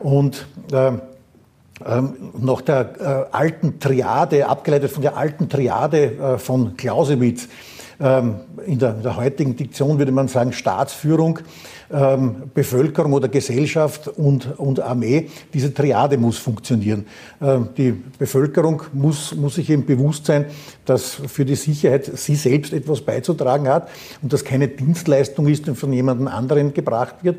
Und 0.00 0.46
äh, 0.72 0.92
ähm, 1.84 2.14
nach 2.38 2.60
der 2.60 3.28
äh, 3.32 3.36
alten 3.36 3.80
Triade, 3.80 4.46
abgeleitet 4.48 4.90
von 4.90 5.02
der 5.02 5.16
alten 5.16 5.48
Triade 5.48 6.12
äh, 6.18 6.38
von 6.38 6.76
Clausewitz, 6.76 7.48
ähm, 8.00 8.36
in, 8.66 8.78
der, 8.78 8.94
in, 8.94 9.02
der, 9.02 9.16
heutigen 9.16 9.56
Diktion 9.56 9.98
würde 9.98 10.10
man 10.10 10.26
sagen 10.26 10.54
Staatsführung, 10.54 11.40
ähm, 11.92 12.50
Bevölkerung 12.54 13.12
oder 13.12 13.28
Gesellschaft 13.28 14.08
und, 14.08 14.58
und 14.58 14.80
Armee. 14.80 15.28
Diese 15.52 15.74
Triade 15.74 16.16
muss 16.16 16.38
funktionieren. 16.38 17.06
Ähm, 17.42 17.68
die 17.76 17.92
Bevölkerung 18.18 18.82
muss, 18.94 19.34
muss 19.34 19.56
sich 19.56 19.68
eben 19.68 19.84
bewusst 19.84 20.24
sein, 20.26 20.46
dass 20.86 21.20
für 21.26 21.44
die 21.44 21.56
Sicherheit 21.56 22.10
sie 22.16 22.36
selbst 22.36 22.72
etwas 22.72 23.02
beizutragen 23.02 23.68
hat 23.68 23.90
und 24.22 24.32
dass 24.32 24.44
keine 24.44 24.68
Dienstleistung 24.68 25.46
ist, 25.46 25.66
die 25.66 25.74
von 25.74 25.92
jemand 25.92 26.26
anderen 26.26 26.72
gebracht 26.72 27.16
wird. 27.22 27.36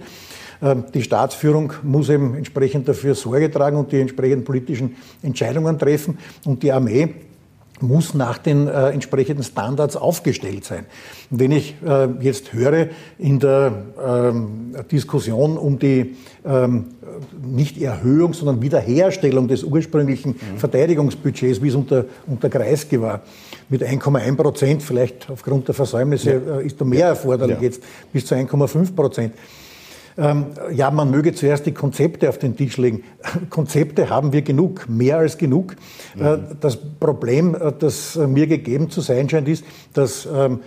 Ähm, 0.61 0.85
die 0.93 1.01
Staatsführung 1.01 1.73
muss 1.83 2.09
eben 2.09 2.35
entsprechend 2.35 2.87
dafür 2.87 3.15
Sorge 3.15 3.49
tragen 3.49 3.77
und 3.77 3.91
die 3.91 3.99
entsprechenden 3.99 4.43
politischen 4.43 4.95
Entscheidungen 5.23 5.79
treffen. 5.79 6.17
Und 6.45 6.63
die 6.63 6.71
Armee 6.71 7.09
muss 7.81 8.13
nach 8.13 8.37
den 8.37 8.67
äh, 8.67 8.89
entsprechenden 8.89 9.43
Standards 9.43 9.95
aufgestellt 9.95 10.65
sein. 10.65 10.85
Und 11.29 11.39
wenn 11.39 11.51
ich 11.51 11.75
äh, 11.85 12.07
jetzt 12.19 12.53
höre 12.53 12.89
in 13.17 13.39
der 13.39 13.73
ähm, 14.03 14.75
Diskussion 14.91 15.57
um 15.57 15.79
die 15.79 16.15
ähm, 16.45 16.85
nicht 17.43 17.81
Erhöhung, 17.81 18.33
sondern 18.33 18.61
Wiederherstellung 18.61 19.47
des 19.47 19.63
ursprünglichen 19.63 20.31
mhm. 20.31 20.57
Verteidigungsbudgets, 20.57 21.61
wie 21.61 21.67
es 21.67 21.75
unter, 21.75 22.05
unter 22.27 22.49
Kreisky 22.49 23.01
war, 23.01 23.21
mit 23.69 23.83
1,1 23.83 24.35
Prozent, 24.35 24.83
vielleicht 24.83 25.29
aufgrund 25.29 25.67
der 25.67 25.75
Versäumnisse 25.75 26.31
ja. 26.31 26.59
äh, 26.59 26.65
ist 26.65 26.79
da 26.79 26.85
mehr 26.85 27.07
erforderlich 27.07 27.57
ja. 27.57 27.63
jetzt, 27.63 27.83
bis 28.11 28.25
zu 28.25 28.35
1,5 28.35 28.95
Prozent. 28.95 29.33
Ähm, 30.17 30.47
ja, 30.73 30.91
man 30.91 31.09
möge 31.09 31.33
zuerst 31.33 31.65
die 31.65 31.73
Konzepte 31.73 32.29
auf 32.29 32.37
den 32.37 32.55
Tisch 32.55 32.77
legen. 32.77 33.03
Konzepte 33.49 34.09
haben 34.09 34.33
wir 34.33 34.41
genug, 34.41 34.87
mehr 34.89 35.17
als 35.17 35.37
genug. 35.37 35.75
Äh, 36.19 36.37
mhm. 36.37 36.57
Das 36.59 36.77
Problem, 36.77 37.55
äh, 37.55 37.71
das 37.77 38.15
mir 38.15 38.47
gegeben 38.47 38.89
zu 38.89 39.01
sein 39.01 39.29
scheint, 39.29 39.47
ist, 39.47 39.63
dass 39.93 40.27
ähm, 40.31 40.59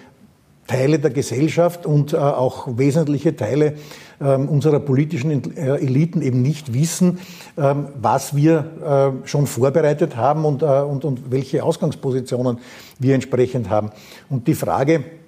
Teile 0.66 0.98
der 0.98 1.10
Gesellschaft 1.10 1.84
und 1.84 2.14
äh, 2.14 2.16
auch 2.16 2.78
wesentliche 2.78 3.36
Teile 3.36 3.74
ähm, 4.18 4.48
unserer 4.48 4.80
politischen 4.80 5.54
Eliten 5.56 6.22
eben 6.22 6.40
nicht 6.40 6.72
wissen, 6.72 7.18
was 7.56 8.34
wir 8.34 9.20
schon 9.24 9.46
vorbereitet 9.46 10.16
haben 10.16 10.44
und, 10.44 10.62
und, 10.62 11.04
und 11.04 11.30
welche 11.30 11.62
Ausgangspositionen 11.62 12.58
wir 12.98 13.14
entsprechend 13.14 13.68
haben. 13.68 13.90
Und 14.30 14.46
die 14.46 14.54
Frage, 14.54 14.94
äh, 14.94 15.23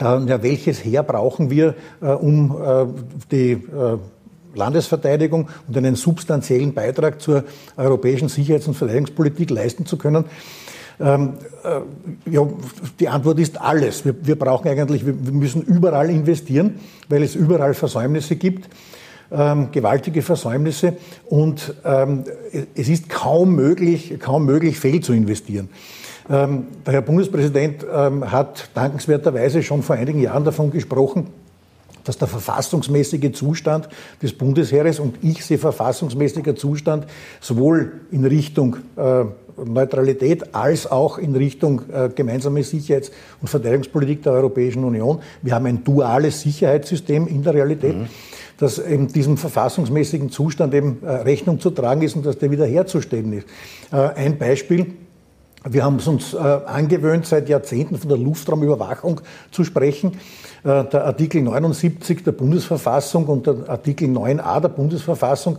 ja, 0.00 0.42
welches 0.42 0.84
Heer 0.84 1.02
brauchen 1.02 1.50
wir, 1.50 1.74
äh, 2.00 2.06
um 2.06 2.56
äh, 2.60 2.86
die 3.30 3.62
Landesverteidigung 4.54 5.48
und 5.68 5.76
einen 5.76 5.94
substanziellen 5.94 6.74
Beitrag 6.74 7.20
zur 7.20 7.44
europäischen 7.76 8.28
Sicherheits- 8.28 8.66
und 8.66 8.74
Verteidigungspolitik 8.74 9.50
leisten 9.50 9.86
zu 9.86 9.96
können. 9.98 10.24
Ähm, 10.98 11.34
äh, 11.62 12.30
ja, 12.30 12.46
die 12.98 13.08
Antwort 13.08 13.38
ist 13.38 13.60
alles. 13.60 14.04
Wir, 14.04 14.38
brauchen 14.38 14.68
eigentlich, 14.68 15.04
wir, 15.04 15.12
müssen 15.12 15.62
überall 15.62 16.08
investieren, 16.08 16.80
weil 17.08 17.22
es 17.22 17.34
überall 17.34 17.74
Versäumnisse 17.74 18.36
gibt. 18.36 18.68
Ähm, 19.30 19.70
gewaltige 19.72 20.22
Versäumnisse 20.22 20.96
und 21.24 21.74
ähm, 21.84 22.22
es 22.76 22.88
ist 22.88 23.08
kaum 23.08 23.56
möglich, 23.56 24.14
kaum 24.20 24.46
möglich, 24.46 24.78
fehl 24.78 25.00
zu 25.00 25.12
investieren. 25.12 25.68
Ähm, 26.28 26.66
der 26.84 26.94
Herr 26.94 27.02
Bundespräsident 27.02 27.86
ähm, 27.92 28.30
hat 28.30 28.70
dankenswerterweise 28.74 29.62
schon 29.62 29.82
vor 29.82 29.96
einigen 29.96 30.20
Jahren 30.20 30.44
davon 30.44 30.70
gesprochen, 30.70 31.28
dass 32.04 32.18
der 32.18 32.28
verfassungsmäßige 32.28 33.32
Zustand 33.32 33.88
des 34.22 34.32
Bundesheeres 34.32 35.00
und 35.00 35.16
ich 35.22 35.44
sehe 35.44 35.58
verfassungsmäßiger 35.58 36.56
Zustand 36.56 37.06
sowohl 37.40 38.00
in 38.10 38.24
Richtung 38.24 38.76
äh, 38.96 39.24
Neutralität 39.64 40.54
als 40.54 40.90
auch 40.90 41.18
in 41.18 41.34
Richtung 41.34 41.82
äh, 41.90 42.08
gemeinsame 42.14 42.62
Sicherheits- 42.62 43.10
und 43.40 43.48
Verteidigungspolitik 43.48 44.22
der 44.22 44.32
Europäischen 44.32 44.84
Union. 44.84 45.20
Wir 45.42 45.54
haben 45.54 45.66
ein 45.66 45.82
duales 45.82 46.40
Sicherheitssystem 46.40 47.26
in 47.26 47.42
der 47.42 47.54
Realität. 47.54 47.96
Mhm 47.96 48.08
dass 48.58 48.78
eben 48.78 49.08
diesem 49.08 49.36
verfassungsmäßigen 49.36 50.30
Zustand 50.30 50.72
eben 50.72 51.02
äh, 51.02 51.10
Rechnung 51.10 51.60
zu 51.60 51.70
tragen 51.70 52.00
ist 52.02 52.16
und 52.16 52.24
dass 52.24 52.38
der 52.38 52.50
wiederherzustellen 52.50 53.32
ist. 53.34 53.46
Äh, 53.92 53.96
ein 53.96 54.38
Beispiel. 54.38 54.94
Wir 55.68 55.84
haben 55.84 55.96
es 55.96 56.06
uns 56.06 56.32
äh, 56.32 56.36
angewöhnt, 56.36 57.26
seit 57.26 57.48
Jahrzehnten 57.48 57.98
von 57.98 58.08
der 58.08 58.18
Luftraumüberwachung 58.18 59.20
zu 59.50 59.64
sprechen. 59.64 60.12
Äh, 60.62 60.84
der 60.84 61.04
Artikel 61.04 61.42
79 61.42 62.22
der 62.22 62.32
Bundesverfassung 62.32 63.26
und 63.26 63.48
der 63.48 63.68
Artikel 63.68 64.08
9a 64.08 64.60
der 64.60 64.68
Bundesverfassung 64.68 65.58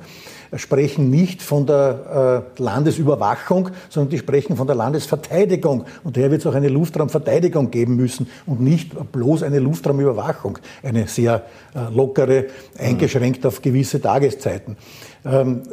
sprechen 0.55 1.09
nicht 1.09 1.41
von 1.41 1.65
der 1.65 2.45
äh, 2.57 2.61
Landesüberwachung, 2.63 3.71
sondern 3.89 4.11
die 4.11 4.17
sprechen 4.17 4.55
von 4.55 4.65
der 4.65 4.77
Landesverteidigung. 4.77 5.83
Und 6.05 6.15
daher 6.15 6.31
wird 6.31 6.39
es 6.39 6.47
auch 6.47 6.55
eine 6.55 6.69
Luftraumverteidigung 6.69 7.69
geben 7.69 7.97
müssen 7.97 8.27
und 8.45 8.61
nicht 8.61 8.93
bloß 9.11 9.43
eine 9.43 9.59
Luftraumüberwachung, 9.59 10.59
eine 10.83 11.07
sehr 11.07 11.43
äh, 11.75 11.93
lockere, 11.93 12.45
eingeschränkt 12.77 13.45
auf 13.45 13.61
gewisse 13.61 14.01
Tageszeiten. 14.01 14.77
Ähm, 15.25 15.63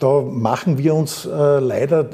da 0.00 0.22
machen 0.22 0.78
wir 0.78 0.94
uns 0.94 1.28
leider 1.30 2.08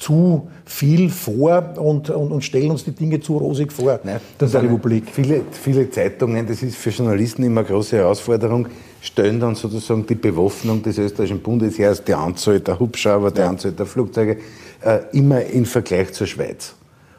zu 0.00 0.48
viel 0.64 1.10
vor 1.10 1.74
und, 1.76 2.08
und, 2.08 2.32
und, 2.32 2.42
stellen 2.42 2.70
uns 2.70 2.84
die 2.84 2.92
Dinge 2.92 3.20
zu 3.20 3.36
rosig 3.36 3.70
vor 3.70 4.00
Nein, 4.02 4.18
das 4.38 4.52
der 4.52 4.62
Republik. 4.62 5.04
Viele, 5.12 5.42
viele 5.52 5.90
Zeitungen, 5.90 6.46
das 6.46 6.62
ist 6.62 6.76
für 6.76 6.88
Journalisten 6.88 7.42
immer 7.42 7.60
eine 7.60 7.68
große 7.68 7.98
Herausforderung, 7.98 8.66
stellen 9.02 9.38
dann 9.38 9.54
sozusagen 9.56 10.06
die 10.06 10.14
Bewaffnung 10.14 10.82
des 10.82 10.96
österreichischen 10.96 11.40
Bundesheers, 11.40 12.02
die 12.02 12.14
Anzahl 12.14 12.60
der 12.60 12.80
Hubschrauber, 12.80 13.30
die 13.30 13.42
Anzahl 13.42 13.72
der 13.72 13.84
Flugzeuge, 13.84 14.38
äh, 14.82 15.00
immer 15.12 15.42
in 15.42 15.66
Vergleich 15.66 16.14
zur 16.14 16.26
Schweiz. 16.26 16.74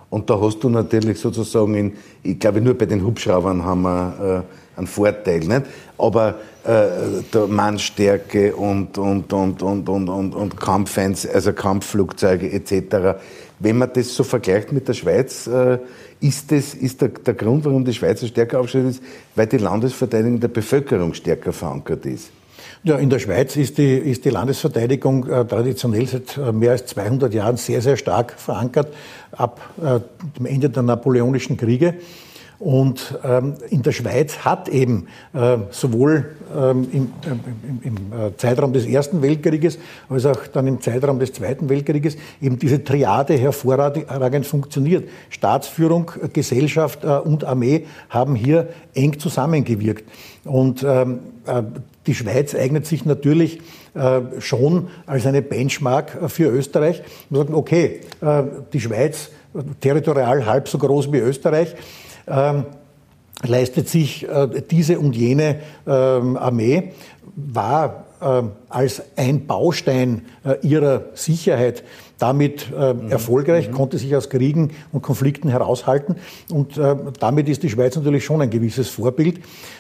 Und 0.10 0.28
da 0.30 0.42
hast 0.42 0.60
du 0.64 0.70
natürlich 0.70 1.20
sozusagen, 1.20 1.76
in, 1.76 1.94
ich 2.24 2.40
glaube, 2.40 2.62
nur 2.62 2.74
bei 2.74 2.88
den 2.88 3.06
Hubschraubern 3.06 3.64
haben 3.64 3.84
wir 3.84 4.46
äh, 4.76 4.78
einen 4.78 4.88
Vorteil. 4.88 5.42
Nicht? 5.42 5.62
Aber 6.02 6.36
äh, 6.64 7.24
der 7.34 7.48
Mannstärke 7.48 8.56
und, 8.56 8.98
und, 8.98 9.32
und, 9.32 9.62
und, 9.62 9.88
und, 9.88 10.10
und, 10.10 10.36
und 10.36 10.60
Kampfeins, 10.60 11.28
also 11.28 11.54
Kampfflugzeuge 11.54 12.52
etc. 12.52 13.20
Wenn 13.60 13.78
man 13.78 13.92
das 13.94 14.16
so 14.16 14.24
vergleicht 14.24 14.72
mit 14.72 14.88
der 14.88 14.94
Schweiz, 14.94 15.46
äh, 15.48 15.78
ist, 16.20 16.52
das, 16.52 16.74
ist 16.74 17.02
der, 17.02 17.10
der 17.10 17.34
Grund, 17.36 17.66
warum 17.66 17.86
die 17.86 17.94
Schweiz 17.94 18.26
stärker 18.26 18.60
aufgestellt 18.60 18.90
ist, 18.90 19.04
weil 19.36 19.48
die 19.48 19.58
Landesverteidigung 19.58 20.40
der 20.40 20.48
Bevölkerung 20.48 21.14
stärker 21.14 21.54
verankert 21.54 22.06
ist. 22.06 22.32
Ja, 22.84 22.98
in 22.98 23.12
der 23.12 23.20
Schweiz 23.20 23.56
ist 23.58 23.78
die, 23.78 23.96
ist 23.96 24.26
die 24.26 24.32
Landesverteidigung 24.32 25.28
äh, 25.30 25.46
traditionell 25.46 26.08
seit 26.08 26.36
äh, 26.38 26.52
mehr 26.52 26.72
als 26.72 26.88
200 26.88 27.32
Jahren 27.32 27.58
sehr, 27.58 27.80
sehr 27.82 27.96
stark 27.96 28.34
verankert, 28.40 28.92
ab 29.32 29.62
äh, 29.80 30.00
dem 30.38 30.48
Ende 30.48 30.70
der 30.72 30.82
Napoleonischen 30.82 31.58
Kriege. 31.58 31.94
Und 32.62 33.18
ähm, 33.24 33.56
in 33.72 33.82
der 33.82 33.92
Schweiz 33.92 34.38
hat 34.46 34.70
eben 34.70 35.08
äh, 35.34 35.58
sowohl 35.72 36.36
ähm, 36.56 36.88
im, 36.92 37.14
im, 37.26 37.80
im 37.82 37.96
äh, 38.14 38.38
Zeitraum 38.38 38.72
des 38.72 38.86
Ersten 38.86 39.24
Weltkrieges 39.24 39.80
als 40.10 40.28
auch 40.28 40.46
dann 40.46 40.68
im 40.68 40.80
Zeitraum 40.80 41.18
des 41.18 41.34
Zweiten 41.34 41.70
Weltkrieges 41.70 42.18
eben 42.40 42.60
diese 42.60 42.84
Triade 42.84 43.34
hervorragend 43.34 44.46
funktioniert. 44.46 45.10
Staatsführung, 45.32 46.12
Gesellschaft 46.34 47.04
äh, 47.04 47.08
und 47.08 47.46
Armee 47.46 47.88
haben 48.10 48.36
hier 48.36 48.70
eng 48.94 49.18
zusammengewirkt. 49.18 50.08
Und 50.46 50.84
ähm, 50.84 51.22
äh, 51.48 51.64
die 52.06 52.14
Schweiz 52.14 52.54
eignet 52.54 52.86
sich 52.86 53.06
natürlich 53.06 53.60
äh, 53.96 54.22
schon 54.40 54.90
als 55.08 55.26
eine 55.26 55.42
Benchmark 55.42 56.30
für 56.30 56.52
Österreich. 56.52 57.02
Man 57.32 57.42
sagt, 57.42 57.54
okay, 57.56 58.02
äh, 58.22 58.44
die 58.72 58.82
Schweiz 58.82 59.32
territorial 59.80 60.46
halb 60.46 60.70
so 60.70 60.78
groß 60.78 61.12
wie 61.12 61.18
Österreich, 61.18 61.76
ähm, 62.32 62.66
leistet 63.44 63.90
sich 63.90 64.28
äh, 64.28 64.62
diese 64.70 65.00
und 65.00 65.16
jene 65.16 65.60
ähm, 65.88 66.38
Armee, 66.38 66.94
war 67.36 68.06
äh, 68.22 68.44
als 68.70 69.02
ein 69.16 69.48
Baustein 69.48 70.26
äh, 70.44 70.56
ihrer 70.66 71.06
Sicherheit 71.14 71.84
damit 72.22 72.68
äh, 72.78 72.94
mhm. 72.94 73.10
erfolgreich, 73.10 73.70
mhm. 73.70 73.74
konnte 73.74 73.98
sich 73.98 74.16
aus 74.16 74.30
Kriegen 74.30 74.72
und 74.92 75.02
Konflikten 75.02 75.50
heraushalten. 75.50 76.18
Und 76.52 76.78
äh, 76.78 76.96
damit 77.20 77.50
ist 77.50 77.64
die 77.64 77.70
Schweiz 77.70 77.96
natürlich 77.96 78.24
schon 78.24 78.42
ein 78.42 78.52
gewisses 78.52 78.90
Vorbild. 78.90 79.40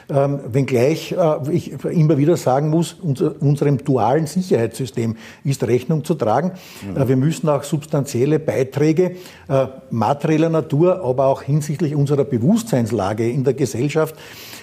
Ähm, 0.10 0.40
wenngleich 0.52 1.12
äh, 1.12 1.52
ich 1.52 1.74
immer 1.86 2.18
wieder 2.18 2.38
sagen 2.38 2.70
muss, 2.70 2.94
unser, 2.94 3.40
unserem 3.42 3.78
dualen 3.84 4.26
Sicherheitssystem 4.26 5.18
ist 5.44 5.64
Rechnung 5.64 6.04
zu 6.04 6.16
tragen. 6.16 6.54
Mhm. 6.84 7.08
Wir 7.08 7.16
müssen 7.16 7.48
auch 7.48 7.64
substanzielle 7.64 8.40
Beiträge 8.40 9.18
äh, 9.48 9.68
materieller 9.92 10.50
Natur, 10.50 11.04
aber 11.04 11.28
auch 11.28 11.44
hinsichtlich 11.44 11.96
unserer 11.96 12.24
Bewusstseinslage 12.24 13.30
in 13.30 13.44
der 13.44 13.54
Gesellschaft 13.54 14.16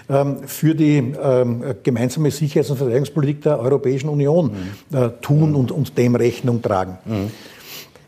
ähm, 0.08 0.38
für 0.46 0.74
die 0.74 0.96
ähm, 1.22 1.62
gemeinsame 1.84 2.32
Sicherheits- 2.32 2.70
und 2.70 2.78
Verteidigungspolitik 2.78 3.42
der 3.42 3.60
Europäischen 3.60 4.08
Union 4.08 4.50
mhm. 4.90 4.96
äh, 4.96 5.10
tun 5.20 5.54
und, 5.54 5.70
und 5.70 5.96
dem 5.96 6.16
Rechnung 6.16 6.60
tragen. 6.60 6.98
Mhm. 7.04 7.30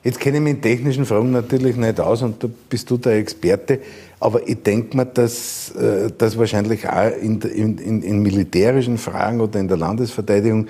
Jetzt 0.03 0.19
kenne 0.19 0.39
ich 0.39 0.43
mich 0.43 0.55
in 0.55 0.63
technischen 0.63 1.05
Fragen 1.05 1.31
natürlich 1.31 1.77
nicht 1.77 2.01
aus 2.01 2.23
und 2.23 2.43
da 2.43 2.49
bist 2.69 2.91
du 2.91 2.97
der 2.97 3.17
Experte. 3.17 3.81
Aber 4.19 4.47
ich 4.49 4.63
denke 4.63 4.97
mir, 4.97 5.05
dass, 5.05 5.75
äh, 5.77 6.11
dass 6.17 6.39
wahrscheinlich 6.39 6.89
auch 6.89 7.11
in, 7.21 7.41
in, 7.41 8.03
in 8.03 8.23
militärischen 8.23 8.97
Fragen 8.97 9.41
oder 9.41 9.61
in 9.61 9.69
der 9.69 9.77
Landesverteidigung 9.77 10.69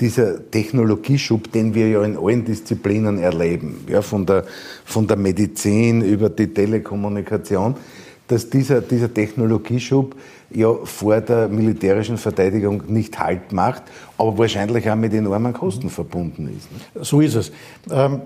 dieser 0.00 0.48
Technologieschub, 0.48 1.50
den 1.50 1.74
wir 1.74 1.88
ja 1.88 2.04
in 2.04 2.16
allen 2.16 2.44
Disziplinen 2.44 3.18
erleben, 3.18 3.84
ja, 3.88 4.00
von, 4.00 4.24
der, 4.24 4.44
von 4.84 5.08
der 5.08 5.16
Medizin 5.16 6.02
über 6.02 6.30
die 6.30 6.46
Telekommunikation, 6.46 7.74
dass 8.28 8.48
dieser, 8.48 8.80
dieser 8.80 9.12
Technologieschub 9.12 10.14
ja 10.50 10.72
vor 10.84 11.20
der 11.20 11.48
militärischen 11.48 12.16
Verteidigung 12.16 12.84
nicht 12.86 13.18
Halt 13.18 13.52
macht, 13.52 13.82
aber 14.16 14.38
wahrscheinlich 14.38 14.88
auch 14.88 14.94
mit 14.94 15.14
enormen 15.14 15.52
Kosten 15.52 15.90
verbunden 15.90 16.48
ist. 16.56 16.70
Ne? 16.70 17.04
So 17.04 17.20
ist 17.20 17.34
es. 17.34 17.50
Ähm 17.90 18.20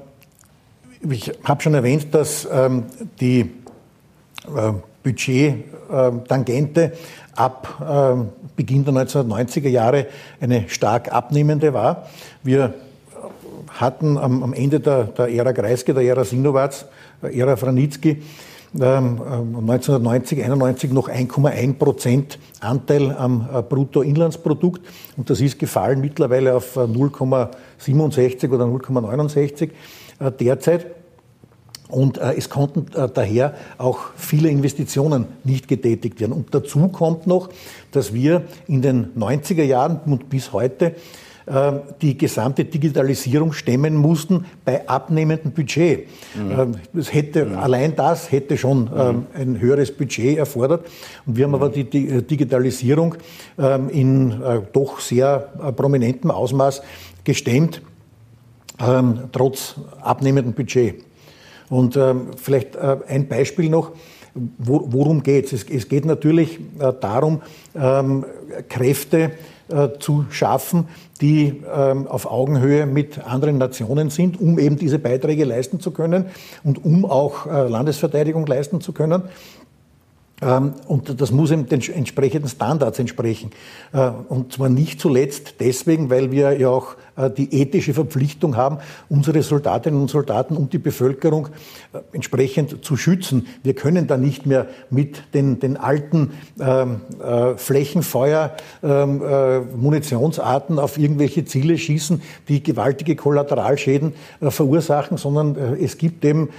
ich 1.11 1.33
habe 1.45 1.63
schon 1.63 1.75
erwähnt, 1.75 2.09
dass 2.13 2.49
ähm, 2.51 2.85
die 3.21 3.41
äh, 3.41 4.73
Budget-Tangente 5.03 6.93
ab 7.35 7.81
äh, 7.81 8.25
Beginn 8.57 8.85
der 8.85 8.95
1990er 8.95 9.69
Jahre 9.69 10.07
eine 10.41 10.69
stark 10.69 11.13
abnehmende 11.13 11.73
war. 11.73 12.09
Wir 12.43 12.75
hatten 13.69 14.19
am, 14.19 14.43
am 14.43 14.53
Ende 14.53 14.81
der, 14.81 15.05
der, 15.05 15.29
Ära 15.29 15.53
Kreisky, 15.53 15.95
der 15.95 16.03
Ära 16.03 16.25
Sinowatz, 16.25 16.85
der 17.23 17.35
Ära 17.35 17.57
Franitzky, 17.57 18.23
ähm, 18.75 19.21
1990, 19.21 20.45
91 20.45 20.93
noch 20.93 21.09
1,1 21.09 21.75
Prozent 21.75 22.39
Anteil 22.61 23.13
am 23.13 23.49
äh, 23.53 23.63
Bruttoinlandsprodukt 23.63 24.83
und 25.17 25.29
das 25.29 25.41
ist 25.41 25.59
gefallen 25.59 26.01
mittlerweile 26.01 26.55
auf 26.55 26.77
0,67 26.77 28.45
äh, 28.45 28.49
oder 28.49 28.65
0,69 28.65 29.63
äh, 29.63 29.69
derzeit. 30.31 30.87
Und 31.93 32.17
äh, 32.17 32.35
es 32.39 32.49
konnten 32.49 32.87
äh, 32.97 33.09
daher 33.13 33.55
auch 33.77 33.99
viele 34.17 34.49
Investitionen 34.49 35.27
nicht 35.45 35.69
getätigt 35.69 36.21
werden. 36.21 36.33
Und 36.33 36.55
dazu 36.55 36.89
kommt 36.89 37.27
noch, 37.27 37.51
dass 37.91 38.15
wir 38.15 38.45
in 38.67 38.81
den 38.81 39.15
90er 39.15 39.63
Jahren 39.63 40.01
und 40.07 40.31
bis 40.31 40.55
heute 40.55 40.95
äh, 41.45 41.73
die 42.01 42.17
gesamte 42.17 42.65
Digitalisierung 42.65 43.53
stemmen 43.53 43.95
mussten 43.95 44.47
bei 44.65 44.89
abnehmendem 44.89 45.53
Budget. 45.53 46.09
Mhm. 46.35 46.77
Das 46.95 47.13
hätte, 47.13 47.45
mhm. 47.45 47.59
Allein 47.59 47.95
das 47.95 48.33
hätte 48.33 48.57
schon 48.57 48.85
mhm. 48.85 49.27
ein 49.35 49.61
höheres 49.61 49.95
Budget 49.95 50.39
erfordert. 50.39 50.87
Und 51.27 51.37
wir 51.37 51.45
haben 51.45 51.55
aber 51.55 51.69
die 51.69 51.85
Digitalisierung 51.85 53.17
ähm, 53.59 53.91
in 53.91 54.41
doch 54.73 54.99
sehr 55.01 55.41
prominentem 55.77 56.31
Ausmaß 56.31 56.81
gestemmt, 57.25 57.83
ähm, 58.81 59.25
trotz 59.33 59.77
abnehmendem 60.01 60.55
Budget. 60.55 61.05
Und 61.69 61.97
ähm, 61.97 62.29
vielleicht 62.37 62.77
äh, 62.77 62.99
ein 63.09 63.29
Beispiel 63.29 63.69
noch. 63.69 63.93
Wo, 64.57 64.87
worum 64.91 65.23
geht 65.23 65.53
es? 65.53 65.65
Es 65.69 65.89
geht 65.89 66.07
natürlich 66.07 66.59
äh, 66.79 66.93
darum, 67.01 67.43
ähm, 67.75 68.25
Kräfte 68.69 69.33
zu 70.01 70.27
schaffen, 70.29 70.87
die 71.23 71.63
ähm, 71.75 72.07
auf 72.07 72.31
Augenhöhe 72.31 72.85
mit 72.85 73.25
anderen 73.25 73.57
Nationen 73.57 74.11
sind, 74.11 74.39
um 74.39 74.59
eben 74.59 74.77
diese 74.77 74.99
Beiträge 74.99 75.45
leisten 75.45 75.81
zu 75.81 75.93
können 75.93 76.27
und 76.63 76.85
um 76.85 77.07
auch 77.07 77.47
Landesverteidigung 77.47 78.45
leisten 78.45 78.83
zu 78.83 78.93
können. 78.93 79.23
Ähm, 80.43 80.75
und 80.89 81.21
das 81.21 81.31
muss 81.31 81.53
eben 81.53 81.69
den 81.69 81.81
entsprechenden 81.81 82.49
Standards 82.49 82.99
entsprechen. 82.99 83.51
Äh, 83.93 84.11
und 84.29 84.53
zwar 84.53 84.69
nicht 84.69 85.01
zuletzt 85.01 85.55
deswegen, 85.61 86.11
weil 86.11 86.33
wir 86.33 86.59
ja 86.59 86.69
auch 86.69 86.97
äh, 87.12 87.12
die 87.37 87.61
ethische 87.61 87.95
Verpflichtung 87.95 88.57
haben, 88.57 88.79
unsere 89.09 89.43
Soldatinnen 89.43 90.01
und 90.01 90.09
Soldaten 90.09 90.57
und 90.57 90.73
die 90.73 90.79
Bevölkerung 90.79 91.49
äh, 91.93 91.99
entsprechend 92.13 92.85
zu 92.85 92.97
schützen. 92.97 93.47
Wir 93.63 93.75
können 93.75 94.07
da 94.07 94.17
nicht 94.17 94.47
mehr 94.47 94.67
mit 94.91 95.23
den, 95.35 95.61
den 95.61 95.77
alten 95.77 96.33
ähm, 96.61 97.01
äh, 97.23 97.57
Flächenfeuer, 97.57 98.57
ähm, 98.83 99.23
äh, 99.23 99.61
auf 100.79 100.99
irgendwelche 100.99 101.45
Ziele 101.45 101.79
schießen, 101.79 102.23
die 102.49 102.63
gewaltige 102.63 103.17
Kollateralschäden 103.17 104.15
äh, 104.41 104.51
verursachen, 104.51 105.17
sondern 105.17 105.57
äh, 105.57 105.85
es 105.85 105.99
gibt 105.99 106.25
eben, 106.25 106.51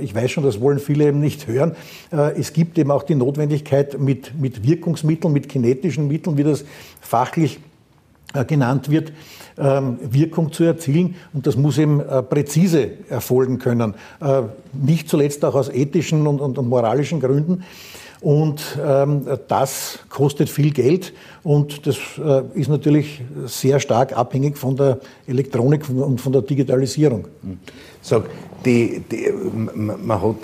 ich 0.00 0.14
weiß 0.14 0.30
schon, 0.30 0.44
das 0.44 0.60
wollen 0.60 0.78
viele 0.78 1.06
eben 1.06 1.20
nicht 1.20 1.46
hören, 1.46 1.74
es 2.10 2.52
gibt 2.52 2.78
eben 2.78 2.90
auch 2.90 3.02
die 3.02 3.14
Notwendigkeit 3.14 3.98
mit, 3.98 4.38
mit 4.38 4.66
Wirkungsmitteln, 4.66 5.32
mit 5.32 5.48
kinetischen 5.48 6.08
Mitteln, 6.08 6.36
wie 6.36 6.44
das 6.44 6.64
fachlich 7.00 7.60
genannt 8.42 8.90
wird, 8.90 9.12
ähm, 9.56 9.98
Wirkung 10.02 10.52
zu 10.52 10.64
erzielen. 10.64 11.14
Und 11.32 11.46
das 11.46 11.56
muss 11.56 11.78
eben 11.78 12.00
äh, 12.00 12.22
präzise 12.22 12.90
erfolgen 13.08 13.58
können. 13.58 13.94
Äh, 14.20 14.42
nicht 14.72 15.08
zuletzt 15.08 15.44
auch 15.44 15.54
aus 15.54 15.68
ethischen 15.68 16.26
und, 16.26 16.40
und, 16.40 16.58
und 16.58 16.68
moralischen 16.68 17.20
Gründen. 17.20 17.62
Und 18.20 18.62
ähm, 18.82 19.26
das 19.48 19.98
kostet 20.08 20.48
viel 20.48 20.72
Geld 20.72 21.12
und 21.42 21.86
das 21.86 21.98
äh, 22.16 22.42
ist 22.58 22.70
natürlich 22.70 23.20
sehr 23.44 23.78
stark 23.80 24.16
abhängig 24.16 24.56
von 24.56 24.76
der 24.76 24.98
Elektronik 25.26 25.86
und 25.90 26.18
von 26.22 26.32
der 26.32 26.40
Digitalisierung. 26.40 27.26
Sag, 28.00 28.24
die, 28.64 29.02
die, 29.10 29.30
man 29.74 30.22
hat, 30.22 30.36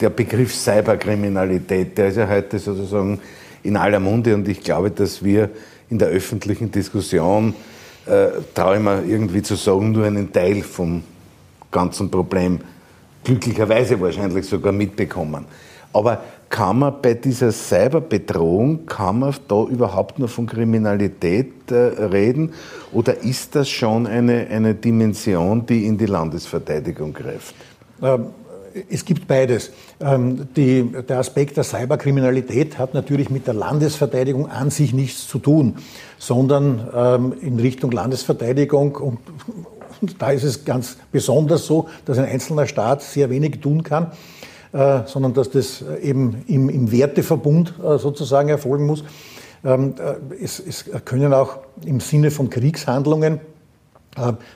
der 0.00 0.10
Begriff 0.10 0.52
Cyberkriminalität, 0.52 1.96
der 1.96 2.08
ist 2.08 2.16
ja 2.16 2.28
heute 2.28 2.58
sozusagen 2.58 3.20
in 3.62 3.76
aller 3.76 4.00
Munde 4.00 4.34
und 4.34 4.48
ich 4.48 4.60
glaube, 4.60 4.90
dass 4.90 5.22
wir 5.22 5.50
in 5.90 5.98
der 5.98 6.08
öffentlichen 6.08 6.70
Diskussion 6.70 7.54
äh, 8.06 8.28
traue 8.54 8.76
ich 8.76 8.82
mir 8.82 9.02
irgendwie 9.04 9.42
zu 9.42 9.54
sagen, 9.54 9.92
nur 9.92 10.04
einen 10.04 10.32
Teil 10.32 10.62
vom 10.62 11.02
ganzen 11.70 12.10
Problem 12.10 12.60
glücklicherweise 13.24 14.00
wahrscheinlich 14.00 14.46
sogar 14.46 14.72
mitbekommen. 14.72 15.46
Aber 15.92 16.22
kann 16.48 16.78
man 16.78 17.00
bei 17.00 17.14
dieser 17.14 17.50
Cyberbedrohung, 17.50 18.86
kann 18.86 19.20
man 19.20 19.34
da 19.48 19.64
überhaupt 19.64 20.18
nur 20.18 20.28
von 20.28 20.46
Kriminalität 20.46 21.70
äh, 21.70 21.74
reden? 21.74 22.52
Oder 22.92 23.22
ist 23.22 23.56
das 23.56 23.68
schon 23.68 24.06
eine, 24.06 24.46
eine 24.48 24.74
Dimension, 24.74 25.64
die 25.66 25.86
in 25.86 25.96
die 25.96 26.06
Landesverteidigung 26.06 27.12
greift? 27.12 27.54
Ähm, 28.02 28.26
es 28.90 29.04
gibt 29.04 29.28
beides. 29.28 29.70
Ähm, 30.00 30.48
die, 30.56 30.82
der 31.08 31.18
Aspekt 31.18 31.56
der 31.56 31.64
Cyberkriminalität 31.64 32.78
hat 32.78 32.94
natürlich 32.94 33.30
mit 33.30 33.46
der 33.46 33.54
Landesverteidigung 33.54 34.50
an 34.50 34.70
sich 34.70 34.92
nichts 34.92 35.28
zu 35.28 35.38
tun, 35.38 35.76
sondern 36.18 36.88
ähm, 36.94 37.34
in 37.40 37.58
Richtung 37.60 37.92
Landesverteidigung 37.92 38.96
und, 38.96 39.18
da 40.18 40.32
ist 40.32 40.42
es 40.42 40.64
ganz 40.64 40.98
besonders 41.12 41.64
so, 41.66 41.88
dass 42.04 42.18
ein 42.18 42.26
einzelner 42.26 42.66
Staat 42.66 43.00
sehr 43.00 43.30
wenig 43.30 43.60
tun 43.60 43.82
kann, 43.82 44.10
äh, 44.72 45.00
sondern 45.06 45.32
dass 45.32 45.50
das 45.50 45.82
eben 46.02 46.42
im, 46.46 46.68
im 46.68 46.92
Werteverbund 46.92 47.74
äh, 47.78 47.96
sozusagen 47.96 48.48
erfolgen 48.48 48.86
muss. 48.86 49.04
Ähm, 49.64 49.94
äh, 49.98 50.42
es, 50.42 50.58
es 50.60 50.84
können 51.04 51.32
auch 51.32 51.58
im 51.86 52.00
Sinne 52.00 52.30
von 52.30 52.50
Kriegshandlungen 52.50 53.40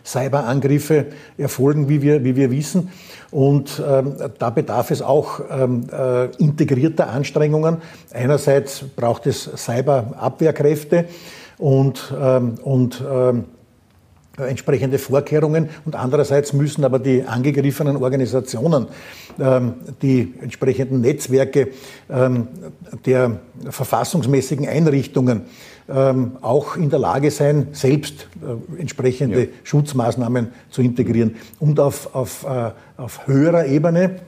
Cyberangriffe 0.04 1.06
erfolgen, 1.36 1.88
wie 1.88 2.02
wir, 2.02 2.24
wie 2.24 2.36
wir 2.36 2.50
wissen. 2.50 2.90
Und 3.30 3.82
ähm, 3.86 4.14
da 4.38 4.50
bedarf 4.50 4.90
es 4.90 5.02
auch 5.02 5.40
ähm, 5.50 5.86
äh, 5.92 6.26
integrierter 6.36 7.10
Anstrengungen. 7.10 7.78
Einerseits 8.12 8.84
braucht 8.96 9.26
es 9.26 9.50
Cyberabwehrkräfte 9.56 11.06
und, 11.58 12.14
ähm, 12.18 12.54
und 12.62 13.04
ähm, 13.10 13.44
entsprechende 14.46 14.98
Vorkehrungen 14.98 15.68
und 15.84 15.96
andererseits 15.96 16.52
müssen 16.52 16.84
aber 16.84 16.98
die 16.98 17.24
angegriffenen 17.24 17.96
Organisationen 17.96 18.86
ähm, 19.38 19.74
die 20.02 20.34
entsprechenden 20.40 21.00
Netzwerke 21.00 21.68
ähm, 22.10 22.48
der 23.06 23.40
verfassungsmäßigen 23.68 24.68
Einrichtungen 24.68 25.42
ähm, 25.88 26.32
auch 26.42 26.76
in 26.76 26.90
der 26.90 26.98
Lage 26.98 27.30
sein, 27.30 27.68
selbst 27.72 28.28
äh, 28.42 28.80
entsprechende 28.80 29.44
ja. 29.44 29.48
Schutzmaßnahmen 29.64 30.48
zu 30.70 30.82
integrieren. 30.82 31.36
Und 31.58 31.80
auf, 31.80 32.14
auf, 32.14 32.44
äh, 32.44 32.72
auf 32.96 33.26
höherer 33.26 33.66
Ebene, 33.66 34.20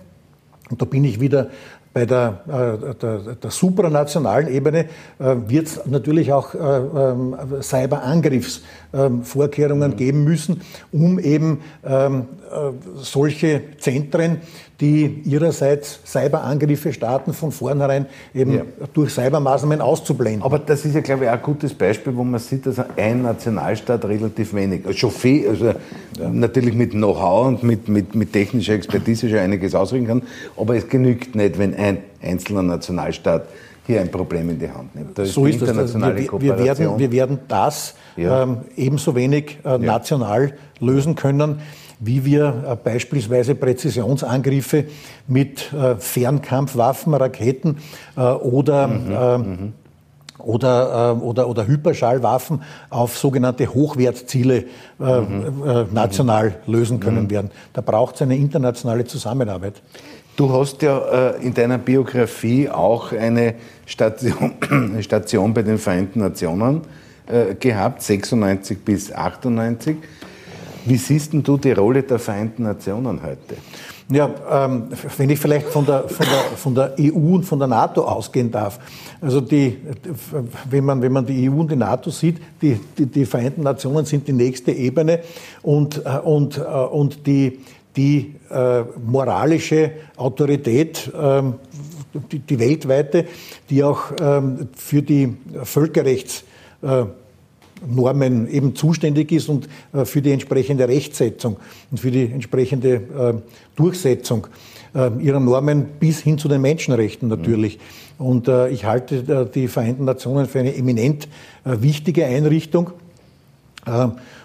und 0.71 0.81
da 0.81 0.87
bin 0.87 1.05
ich 1.05 1.21
wieder 1.21 1.51
bei 1.93 2.07
der, 2.07 2.41
äh, 2.47 2.79
der, 2.95 3.19
der 3.35 3.51
supranationalen 3.51 4.47
Ebene 4.49 4.87
äh, 5.19 5.35
wird 5.47 5.67
es 5.67 5.85
natürlich 5.87 6.33
auch 6.33 6.55
äh, 6.55 6.59
ähm, 6.59 7.37
Cyberangriffsvorkehrungen 7.61 9.93
ähm, 9.93 9.97
geben 9.97 10.25
müssen, 10.25 10.63
um 10.93 11.19
eben 11.19 11.63
ähm, 11.85 12.29
äh, 12.51 12.71
solche 12.97 13.77
Zentren 13.79 14.41
die 14.81 15.21
ihrerseits 15.25 16.01
Cyberangriffe 16.07 16.93
starten, 16.93 17.33
von 17.33 17.53
vornherein 17.53 18.07
eben 18.35 18.55
ja. 18.55 18.63
durch 18.95 19.13
Cybermaßnahmen 19.13 19.81
auszublenden. 19.81 20.43
Aber 20.43 20.59
das 20.59 20.85
ist 20.85 20.95
ja, 20.95 21.01
glaube 21.01 21.25
ich, 21.25 21.31
auch 21.31 21.35
ein 21.35 21.43
gutes 21.43 21.75
Beispiel, 21.75 22.17
wo 22.17 22.25
man 22.25 22.41
sieht, 22.41 22.67
dass 22.67 22.77
ein 22.97 23.23
Nationalstaat 23.23 24.05
relativ 24.07 24.55
wenig, 24.55 24.87
also 24.87 24.97
schon 24.97 25.11
viel, 25.11 25.49
also 25.49 25.67
ja. 25.67 25.75
natürlich 26.31 26.75
mit 26.75 26.93
Know-how 26.93 27.49
und 27.49 27.63
mit, 27.63 27.89
mit, 27.89 28.15
mit 28.15 28.33
technischer 28.33 28.73
Expertise 28.73 29.29
schon 29.29 29.39
einiges 29.39 29.75
ausrichten 29.75 30.07
kann, 30.07 30.23
aber 30.57 30.77
es 30.77 30.89
genügt 30.89 31.35
nicht, 31.35 31.59
wenn 31.59 31.75
ein 31.75 31.99
einzelner 32.23 32.63
Nationalstaat 32.63 33.45
hier 33.87 34.01
ein 34.01 34.11
Problem 34.11 34.49
in 34.51 34.59
die 34.59 34.71
Hand 34.71 34.95
nimmt. 34.95 35.19
Da 35.19 35.25
so 35.25 35.47
ist, 35.47 35.61
ist 35.61 35.77
das. 35.77 35.95
Wir, 35.95 36.41
wir, 36.41 36.59
werden, 36.59 36.99
wir 36.99 37.13
werden 37.13 37.39
das 37.49 37.95
ja. 38.17 38.45
ähm, 38.45 38.59
ebenso 38.77 39.15
wenig 39.15 39.59
äh, 39.65 39.79
national 39.79 40.53
lösen 40.79 41.15
können 41.15 41.61
wie 42.01 42.25
wir 42.25 42.65
äh, 42.67 42.77
beispielsweise 42.77 43.55
Präzisionsangriffe 43.55 44.87
mit 45.29 45.73
äh, 45.73 45.97
Fernkampfwaffen, 45.97 47.15
Raketen 47.15 47.77
äh, 48.17 48.23
oder 48.23 48.89
mhm, 48.89 49.53
mhm. 49.53 49.73
oder, 50.39 51.17
äh, 51.21 51.23
oder, 51.23 51.49
oder 51.49 51.67
Hyperschallwaffen 51.67 52.63
auf 52.89 53.19
sogenannte 53.19 53.73
Hochwertziele 53.73 54.65
äh, 54.99 55.21
mhm. 55.21 55.93
national 55.93 56.57
lösen 56.67 57.01
können 57.01 57.25
mhm. 57.25 57.31
werden. 57.31 57.51
Da 57.75 57.83
braucht 57.83 58.15
es 58.17 58.23
eine 58.23 58.37
internationale 58.37 59.05
Zusammenarbeit. 59.05 59.83
Du 60.37 60.51
hast 60.51 60.81
ja 60.81 61.33
in 61.43 61.53
deiner 61.53 61.77
Biografie 61.77 62.71
auch 62.71 63.13
eine 63.13 63.57
Station, 63.85 64.55
eine 64.71 65.03
Station 65.03 65.53
bei 65.53 65.61
den 65.63 65.77
Vereinten 65.77 66.21
Nationen 66.21 66.81
gehabt, 67.59 68.01
96 68.01 68.79
bis 68.83 69.13
98. 69.13 69.97
Wie 70.85 70.97
siehst 70.97 71.33
du 71.33 71.57
die 71.57 71.73
Rolle 71.73 72.03
der 72.03 72.19
Vereinten 72.19 72.63
Nationen 72.65 73.23
heute? 73.23 73.57
Ja, 74.11 74.65
ähm, 74.65 74.89
wenn 75.19 75.31
ich 75.31 75.39
vielleicht 75.39 75.67
von 75.67 75.87
der, 75.87 76.09
von, 76.09 76.27
der, 76.27 76.57
von 76.57 76.75
der 76.75 76.95
EU 76.99 77.35
und 77.35 77.45
von 77.45 77.59
der 77.61 77.69
NATO 77.69 78.03
ausgehen 78.03 78.51
darf. 78.51 78.81
Also 79.21 79.41
die, 79.41 79.77
wenn, 80.69 80.85
man, 80.85 81.01
wenn 81.01 81.13
man 81.13 81.25
die 81.25 81.49
EU 81.49 81.61
und 81.61 81.71
die 81.71 81.77
NATO 81.77 82.11
sieht, 82.11 82.39
die, 82.61 82.81
die, 82.99 83.07
die 83.07 83.25
Vereinten 83.25 83.63
Nationen 83.63 84.05
sind 84.07 84.27
die 84.27 84.33
nächste 84.33 84.73
Ebene 84.73 85.21
und, 85.63 86.05
äh, 86.05 86.19
und, 86.19 86.59
äh, 86.59 86.63
und 86.63 87.25
die, 87.27 87.61
die 87.97 88.35
äh, 88.51 88.83
moralische 89.07 89.93
Autorität, 90.17 91.11
ähm, 91.17 91.55
die, 92.33 92.41
die 92.41 92.59
weltweite, 92.59 93.27
die 93.69 93.85
auch 93.85 94.13
ähm, 94.21 94.69
für 94.75 95.03
die 95.03 95.37
Völkerrechts 95.63 96.45
äh, 96.83 97.05
Normen 97.87 98.49
eben 98.49 98.75
zuständig 98.75 99.33
ist 99.33 99.49
und 99.49 99.69
äh, 99.93 100.05
für 100.05 100.23
die 100.23 100.33
entsprechende 100.33 100.89
Rechtsetzung 100.89 101.57
und 101.91 101.99
für 101.99 102.11
die 102.11 102.25
entsprechende 102.25 102.95
äh, 102.95 103.35
Durchsetzung 103.77 104.47
äh, 104.95 105.11
ihrer 105.21 105.41
Normen 105.41 105.87
bis 105.99 106.21
hin 106.21 106.39
zu 106.39 106.49
den 106.49 106.61
Menschenrechten 106.61 107.29
natürlich. 107.29 107.79
Und 108.19 108.49
ich 108.71 108.85
halte 108.85 109.47
die 109.47 109.67
Vereinten 109.67 110.05
Nationen 110.05 110.47
für 110.47 110.59
eine 110.59 110.77
eminent 110.77 111.27
wichtige 111.65 112.27
Einrichtung. 112.27 112.91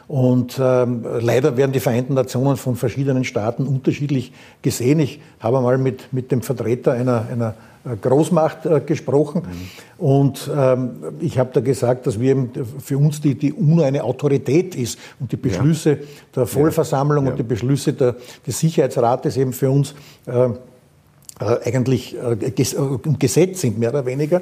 Und 0.08 0.60
ähm, 0.62 1.04
leider 1.20 1.58
werden 1.58 1.72
die 1.72 1.80
Vereinten 1.80 2.14
Nationen 2.14 2.58
von 2.58 2.76
verschiedenen 2.76 3.24
Staaten 3.24 3.66
unterschiedlich 3.66 4.32
gesehen. 4.62 5.00
Ich 5.00 5.20
habe 5.40 5.62
mal 5.62 5.78
mit, 5.78 6.14
mit 6.14 6.32
dem 6.32 6.42
Vertreter 6.42 6.94
einer, 6.94 7.26
einer 7.32 7.56
äh, 7.86 7.96
Großmacht 7.96 8.66
äh, 8.66 8.82
gesprochen. 8.82 9.44
Mhm. 9.44 10.06
Und 10.06 10.52
ähm, 10.56 10.90
ich 11.22 11.40
habe 11.40 11.52
da 11.54 11.60
gesagt, 11.60 12.06
dass 12.06 12.20
wir 12.20 12.50
für 12.84 12.98
uns 12.98 13.22
die, 13.22 13.36
die 13.36 13.54
UNO 13.54 13.84
eine 13.84 14.04
Autorität 14.04 14.76
ist 14.76 15.00
und 15.20 15.32
die 15.32 15.38
Beschlüsse 15.38 15.92
ja. 15.92 15.98
der 16.36 16.46
Vollversammlung 16.48 17.26
ja. 17.26 17.30
Ja. 17.30 17.32
und 17.32 17.40
die 17.40 17.44
Beschlüsse 17.44 17.94
der, 17.94 18.16
des 18.46 18.60
Sicherheitsrates 18.60 19.38
eben 19.38 19.54
für 19.54 19.70
uns 19.70 19.96
äh, 20.26 20.32
äh 20.32 20.56
eigentlich 21.66 22.16
äh, 22.16 22.52
Gesetz 23.20 23.62
sind, 23.62 23.80
mehr 23.80 23.90
oder 23.90 24.06
weniger. 24.06 24.42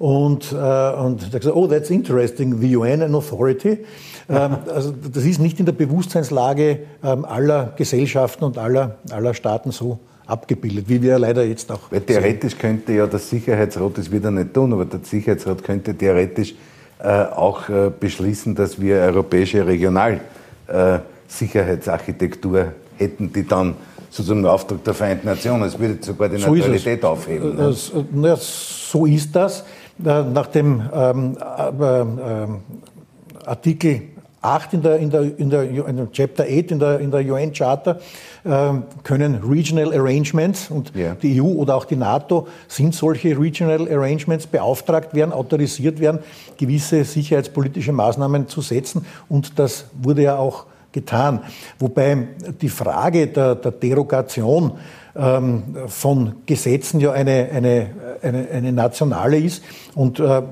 Und, 0.00 0.52
äh, 0.52 0.56
und 0.56 1.22
hat 1.22 1.40
gesagt, 1.40 1.54
oh, 1.54 1.66
that's 1.66 1.90
interesting, 1.90 2.58
the 2.58 2.74
UN 2.74 3.02
an 3.02 3.14
authority. 3.14 3.80
Ähm, 4.30 4.56
also 4.74 4.92
das 4.92 5.26
ist 5.26 5.40
nicht 5.40 5.60
in 5.60 5.66
der 5.66 5.72
Bewusstseinslage 5.72 6.78
ähm, 7.04 7.26
aller 7.26 7.74
Gesellschaften 7.76 8.44
und 8.44 8.56
aller, 8.56 8.96
aller 9.10 9.34
Staaten 9.34 9.72
so 9.72 9.98
abgebildet, 10.24 10.88
wie 10.88 11.02
wir 11.02 11.18
leider 11.18 11.44
jetzt 11.44 11.70
auch. 11.70 11.80
Weil 11.90 12.00
theoretisch 12.00 12.52
sehen. 12.52 12.60
könnte 12.60 12.94
ja 12.94 13.06
der 13.06 13.18
Sicherheitsrat, 13.18 13.98
das 13.98 14.10
wird 14.10 14.24
er 14.24 14.30
nicht 14.30 14.54
tun, 14.54 14.72
aber 14.72 14.86
der 14.86 15.00
Sicherheitsrat 15.02 15.62
könnte 15.62 15.94
theoretisch 15.94 16.54
äh, 17.02 17.24
auch 17.24 17.68
äh, 17.68 17.90
beschließen, 17.90 18.54
dass 18.54 18.80
wir 18.80 18.96
europäische 18.96 19.66
Regionalsicherheitsarchitektur 19.66 22.58
äh, 22.58 22.68
hätten, 22.96 23.30
die 23.32 23.46
dann 23.46 23.74
sozusagen 24.10 24.40
im 24.40 24.46
Auftrag 24.46 24.82
der 24.84 24.94
Vereinten 24.94 25.26
Nationen, 25.26 25.64
es 25.64 25.78
würde 25.78 25.98
sogar 26.00 26.30
die 26.30 26.38
so 26.38 26.48
Neutralität 26.48 27.04
aufheben. 27.04 27.56
Ne? 27.56 27.64
Das, 27.64 27.92
ja, 28.22 28.36
so 28.36 29.04
ist 29.06 29.36
das. 29.36 29.64
Nach 30.02 30.46
dem 30.46 30.82
ähm, 30.92 31.36
äh, 31.38 33.46
Artikel 33.46 34.02
8 34.42 34.74
in 34.74 34.82
der, 34.82 34.96
in 34.96 35.10
der, 35.10 35.38
in 35.38 35.50
der, 35.50 35.62
in 35.62 36.12
Chapter 36.12 36.44
8 36.44 36.70
in 36.70 36.78
der, 36.78 37.00
in 37.00 37.10
der 37.10 37.20
UN 37.20 37.52
Charter 37.52 38.00
äh, 38.44 38.72
können 39.02 39.36
Regional 39.36 39.92
Arrangements 39.92 40.70
und 40.70 40.94
yeah. 40.96 41.14
die 41.14 41.42
EU 41.42 41.46
oder 41.46 41.76
auch 41.76 41.84
die 41.84 41.96
NATO 41.96 42.48
sind 42.66 42.94
solche 42.94 43.38
Regional 43.38 43.90
Arrangements 43.92 44.46
beauftragt 44.46 45.12
werden, 45.12 45.32
autorisiert 45.32 46.00
werden, 46.00 46.20
gewisse 46.56 47.04
sicherheitspolitische 47.04 47.92
Maßnahmen 47.92 48.48
zu 48.48 48.62
setzen 48.62 49.04
und 49.28 49.58
das 49.58 49.86
wurde 50.00 50.22
ja 50.22 50.36
auch 50.36 50.64
getan. 50.92 51.40
Wobei 51.78 52.28
die 52.60 52.70
Frage 52.70 53.26
der, 53.26 53.56
der 53.56 53.72
Derogation 53.72 54.72
ähm, 55.16 55.76
von 55.88 56.36
Gesetzen 56.46 57.00
ja 57.00 57.10
eine, 57.12 57.48
eine, 57.52 57.88
eine, 58.22 58.48
eine 58.48 58.72
nationale 58.72 59.38
ist 59.38 59.62
und 59.94 60.20
äh, 60.20 60.24
äh, 60.24 60.42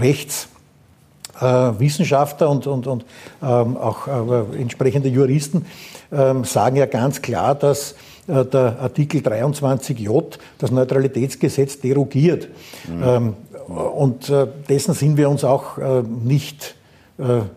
Rechtswissenschaftler 0.00 2.46
äh, 2.46 2.50
und, 2.50 2.66
und, 2.66 2.86
und 2.86 3.04
ähm, 3.42 3.76
auch 3.76 4.06
äh, 4.06 4.60
entsprechende 4.60 5.08
Juristen 5.08 5.66
ähm, 6.12 6.44
sagen 6.44 6.76
ja 6.76 6.86
ganz 6.86 7.20
klar, 7.22 7.54
dass 7.54 7.94
äh, 8.26 8.44
der 8.44 8.78
Artikel 8.80 9.20
23j 9.20 10.24
das 10.58 10.70
Neutralitätsgesetz 10.70 11.80
derogiert. 11.80 12.48
Mhm. 12.88 13.02
Ähm, 13.02 13.34
und 13.66 14.28
äh, 14.28 14.46
dessen 14.68 14.92
sind 14.94 15.16
wir 15.16 15.30
uns 15.30 15.42
auch 15.42 15.78
nicht 16.22 16.76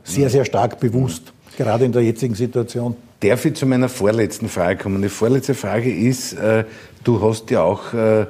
sehr, 0.03 0.29
sehr 0.29 0.45
stark 0.45 0.79
bewusst 0.79 1.33
gerade 1.57 1.83
in 1.83 1.91
der 1.91 2.03
jetzigen 2.03 2.35
Situation. 2.35 2.95
Darf 3.19 3.45
ich 3.45 3.55
zu 3.55 3.65
meiner 3.65 3.89
vorletzten 3.89 4.47
Frage 4.47 4.83
kommen? 4.83 5.01
Die 5.01 5.09
vorletzte 5.09 5.55
Frage 5.55 5.91
ist, 5.91 6.33
äh, 6.33 6.65
du 7.03 7.19
hast 7.19 7.49
ja 7.49 7.63
auch 7.63 7.91
äh, 7.91 8.21
äh, 8.21 8.25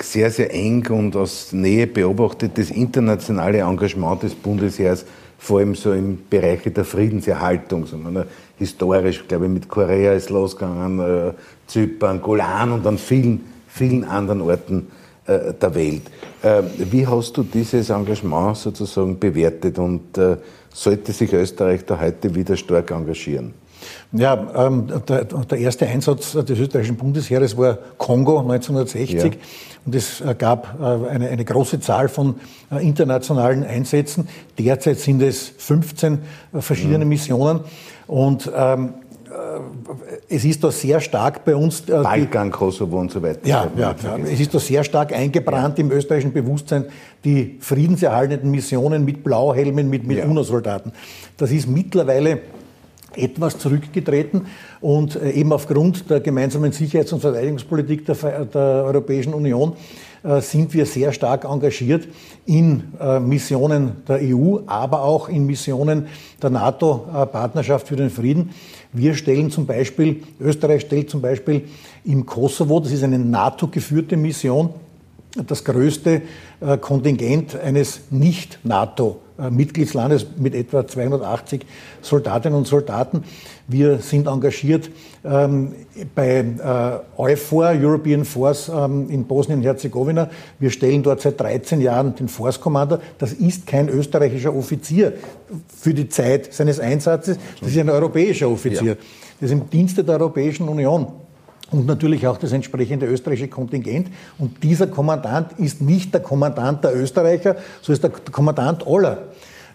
sehr, 0.00 0.32
sehr 0.32 0.52
eng 0.52 0.84
und 0.90 1.14
aus 1.14 1.52
Nähe 1.52 1.86
beobachtet 1.86 2.58
das 2.58 2.72
internationale 2.72 3.58
Engagement 3.58 4.24
des 4.24 4.34
Bundesheers, 4.34 5.04
vor 5.38 5.60
allem 5.60 5.76
so 5.76 5.92
im 5.92 6.18
Bereich 6.28 6.62
der 6.64 6.84
Friedenserhaltung. 6.84 7.86
Sondern 7.86 8.26
historisch, 8.58 9.28
glaube 9.28 9.44
ich, 9.44 9.52
mit 9.52 9.68
Korea 9.68 10.12
ist 10.14 10.28
losgegangen, 10.28 11.34
Zypern, 11.68 12.20
Golan 12.20 12.72
und 12.72 12.86
an 12.88 12.98
vielen, 12.98 13.44
vielen 13.68 14.02
anderen 14.02 14.40
Orten 14.40 14.88
der 15.26 15.74
Welt. 15.74 16.02
Wie 16.76 17.06
hast 17.06 17.36
du 17.36 17.44
dieses 17.44 17.90
Engagement 17.90 18.56
sozusagen 18.56 19.18
bewertet 19.18 19.78
und 19.78 20.18
sollte 20.74 21.12
sich 21.12 21.32
Österreich 21.32 21.86
da 21.86 22.00
heute 22.00 22.34
wieder 22.34 22.56
stark 22.56 22.90
engagieren? 22.90 23.54
Ja, 24.12 24.66
ähm, 24.66 24.88
der, 25.08 25.24
der, 25.24 25.58
erste 25.58 25.86
Einsatz 25.86 26.32
des 26.32 26.58
österreichischen 26.58 26.96
Bundesheeres 26.96 27.56
war 27.56 27.78
Kongo 27.96 28.40
1960 28.40 29.34
ja. 29.34 29.40
und 29.86 29.94
es 29.94 30.22
gab 30.38 30.80
äh, 30.80 31.08
eine, 31.08 31.28
eine, 31.28 31.44
große 31.44 31.80
Zahl 31.80 32.08
von 32.08 32.36
äh, 32.72 32.84
internationalen 32.84 33.64
Einsätzen. 33.64 34.28
Derzeit 34.58 34.98
sind 34.98 35.22
es 35.22 35.52
15 35.58 36.14
äh, 36.52 36.60
verschiedene 36.60 37.04
mhm. 37.04 37.08
Missionen 37.08 37.60
und 38.06 38.50
ähm, 38.54 38.94
es 40.28 40.44
ist 40.44 40.64
da 40.64 40.70
sehr 40.70 41.00
stark 41.00 41.44
bei 41.44 41.54
uns. 41.54 41.82
Äh, 41.88 42.02
Balkan, 42.02 42.50
Kosovo 42.50 42.98
und 42.98 43.10
so 43.10 43.22
weiter. 43.22 43.46
Ja, 43.46 43.70
ja, 43.76 43.94
ja, 44.02 44.16
es 44.24 44.40
ist 44.40 44.52
da 44.54 44.58
sehr 44.58 44.82
stark 44.84 45.12
eingebrannt 45.12 45.78
ja. 45.78 45.84
im 45.84 45.90
österreichischen 45.92 46.32
Bewusstsein, 46.32 46.86
die 47.24 47.58
friedenserhaltenden 47.60 48.50
Missionen 48.50 49.04
mit 49.04 49.22
Blauhelmen, 49.22 49.88
mit, 49.88 50.06
mit. 50.06 50.24
UNO-Soldaten. 50.24 50.92
Das 51.36 51.50
ist 51.50 51.68
mittlerweile 51.68 52.40
etwas 53.16 53.58
zurückgetreten 53.58 54.46
und 54.80 55.16
äh, 55.16 55.30
eben 55.32 55.52
aufgrund 55.52 56.08
der 56.10 56.20
gemeinsamen 56.20 56.72
Sicherheits- 56.72 57.12
und 57.12 57.20
Verteidigungspolitik 57.20 58.06
der, 58.06 58.44
der 58.44 58.84
Europäischen 58.84 59.34
Union 59.34 59.74
äh, 60.22 60.40
sind 60.40 60.72
wir 60.74 60.86
sehr 60.86 61.12
stark 61.12 61.44
engagiert 61.44 62.06
in 62.46 62.92
äh, 63.00 63.18
Missionen 63.20 64.02
der 64.06 64.20
EU, 64.22 64.58
aber 64.66 65.02
auch 65.02 65.28
in 65.28 65.46
Missionen 65.46 66.06
der 66.42 66.50
NATO-Partnerschaft 66.50 67.88
für 67.88 67.96
den 67.96 68.10
Frieden. 68.10 68.50
Wir 68.92 69.14
stellen 69.14 69.50
zum 69.50 69.66
Beispiel, 69.66 70.22
Österreich 70.40 70.82
stellt 70.82 71.10
zum 71.10 71.20
Beispiel 71.20 71.64
im 72.04 72.26
Kosovo, 72.26 72.80
das 72.80 72.92
ist 72.92 73.02
eine 73.02 73.18
NATO-geführte 73.18 74.16
Mission, 74.16 74.70
das 75.46 75.64
größte 75.64 76.22
Kontingent 76.80 77.54
eines 77.54 78.00
Nicht-NATO-Mitgliedslandes 79.48 80.26
mit 80.38 80.54
etwa 80.54 80.86
280 80.86 81.66
Soldatinnen 82.02 82.58
und 82.58 82.66
Soldaten. 82.66 83.24
Wir 83.68 83.98
sind 83.98 84.26
engagiert 84.26 84.90
ähm, 85.24 85.72
bei 86.14 86.38
äh, 86.38 87.20
EUFOR, 87.20 87.70
European 87.70 88.24
Force 88.24 88.70
ähm, 88.74 89.08
in 89.08 89.24
Bosnien-Herzegowina. 89.26 90.30
Wir 90.58 90.70
stellen 90.70 91.02
dort 91.02 91.20
seit 91.20 91.40
13 91.40 91.80
Jahren 91.80 92.14
den 92.14 92.28
Force 92.28 92.60
Commander. 92.60 93.00
Das 93.18 93.32
ist 93.32 93.66
kein 93.66 93.88
österreichischer 93.88 94.54
Offizier 94.54 95.14
für 95.68 95.94
die 95.94 96.08
Zeit 96.08 96.52
seines 96.52 96.80
Einsatzes. 96.80 97.38
Das 97.60 97.70
ist 97.70 97.78
ein 97.78 97.90
europäischer 97.90 98.50
Offizier. 98.50 98.92
Ja. 98.92 98.96
Das 99.40 99.50
ist 99.50 99.52
im 99.52 99.70
Dienste 99.70 100.04
der 100.04 100.16
Europäischen 100.16 100.68
Union 100.68 101.06
und 101.72 101.86
natürlich 101.86 102.26
auch 102.26 102.36
das 102.36 102.52
entsprechende 102.52 103.06
österreichische 103.06 103.48
Kontingent. 103.48 104.08
Und 104.38 104.62
dieser 104.62 104.86
Kommandant 104.86 105.58
ist 105.58 105.80
nicht 105.80 106.12
der 106.12 106.20
Kommandant 106.20 106.84
der 106.84 106.96
Österreicher, 106.96 107.56
so 107.80 107.92
ist 107.92 108.02
der 108.02 108.10
Kommandant 108.10 108.86
aller 108.86 109.18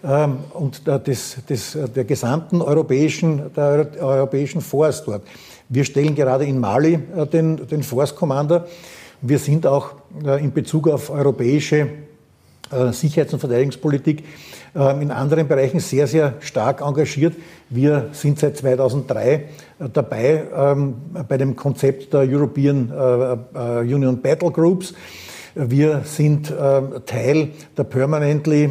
ähm, 0.04 0.38
und 0.52 0.82
des, 1.06 1.36
des, 1.48 1.78
der 1.94 2.04
gesamten 2.04 2.60
europäischen, 2.60 3.52
der 3.54 3.88
europäischen 4.00 4.60
Force 4.60 5.04
dort. 5.04 5.22
Wir 5.68 5.84
stellen 5.84 6.14
gerade 6.14 6.44
in 6.44 6.60
Mali 6.60 6.94
äh, 6.94 7.26
den, 7.26 7.66
den 7.66 7.82
Force 7.82 8.14
Commander. 8.14 8.66
Wir 9.20 9.38
sind 9.38 9.66
auch 9.66 9.94
äh, 10.24 10.42
in 10.42 10.52
Bezug 10.52 10.88
auf 10.88 11.10
europäische 11.10 11.88
Sicherheits- 12.92 13.32
und 13.32 13.40
Verteidigungspolitik 13.40 14.24
ähm, 14.76 15.00
in 15.00 15.10
anderen 15.10 15.48
Bereichen 15.48 15.80
sehr, 15.80 16.06
sehr 16.06 16.34
stark 16.40 16.82
engagiert. 16.82 17.34
Wir 17.70 18.10
sind 18.12 18.38
seit 18.38 18.58
2003 18.58 19.32
äh, 19.32 19.44
dabei 19.90 20.42
ähm, 20.54 20.96
bei 21.26 21.38
dem 21.38 21.56
Konzept 21.56 22.12
der 22.12 22.20
European 22.20 22.90
äh, 22.90 23.78
Union 23.80 24.20
Battle 24.20 24.50
Groups. 24.50 24.92
Wir 25.58 26.02
sind 26.04 26.52
Teil 27.06 27.48
der 27.78 27.84
Permanently 27.84 28.68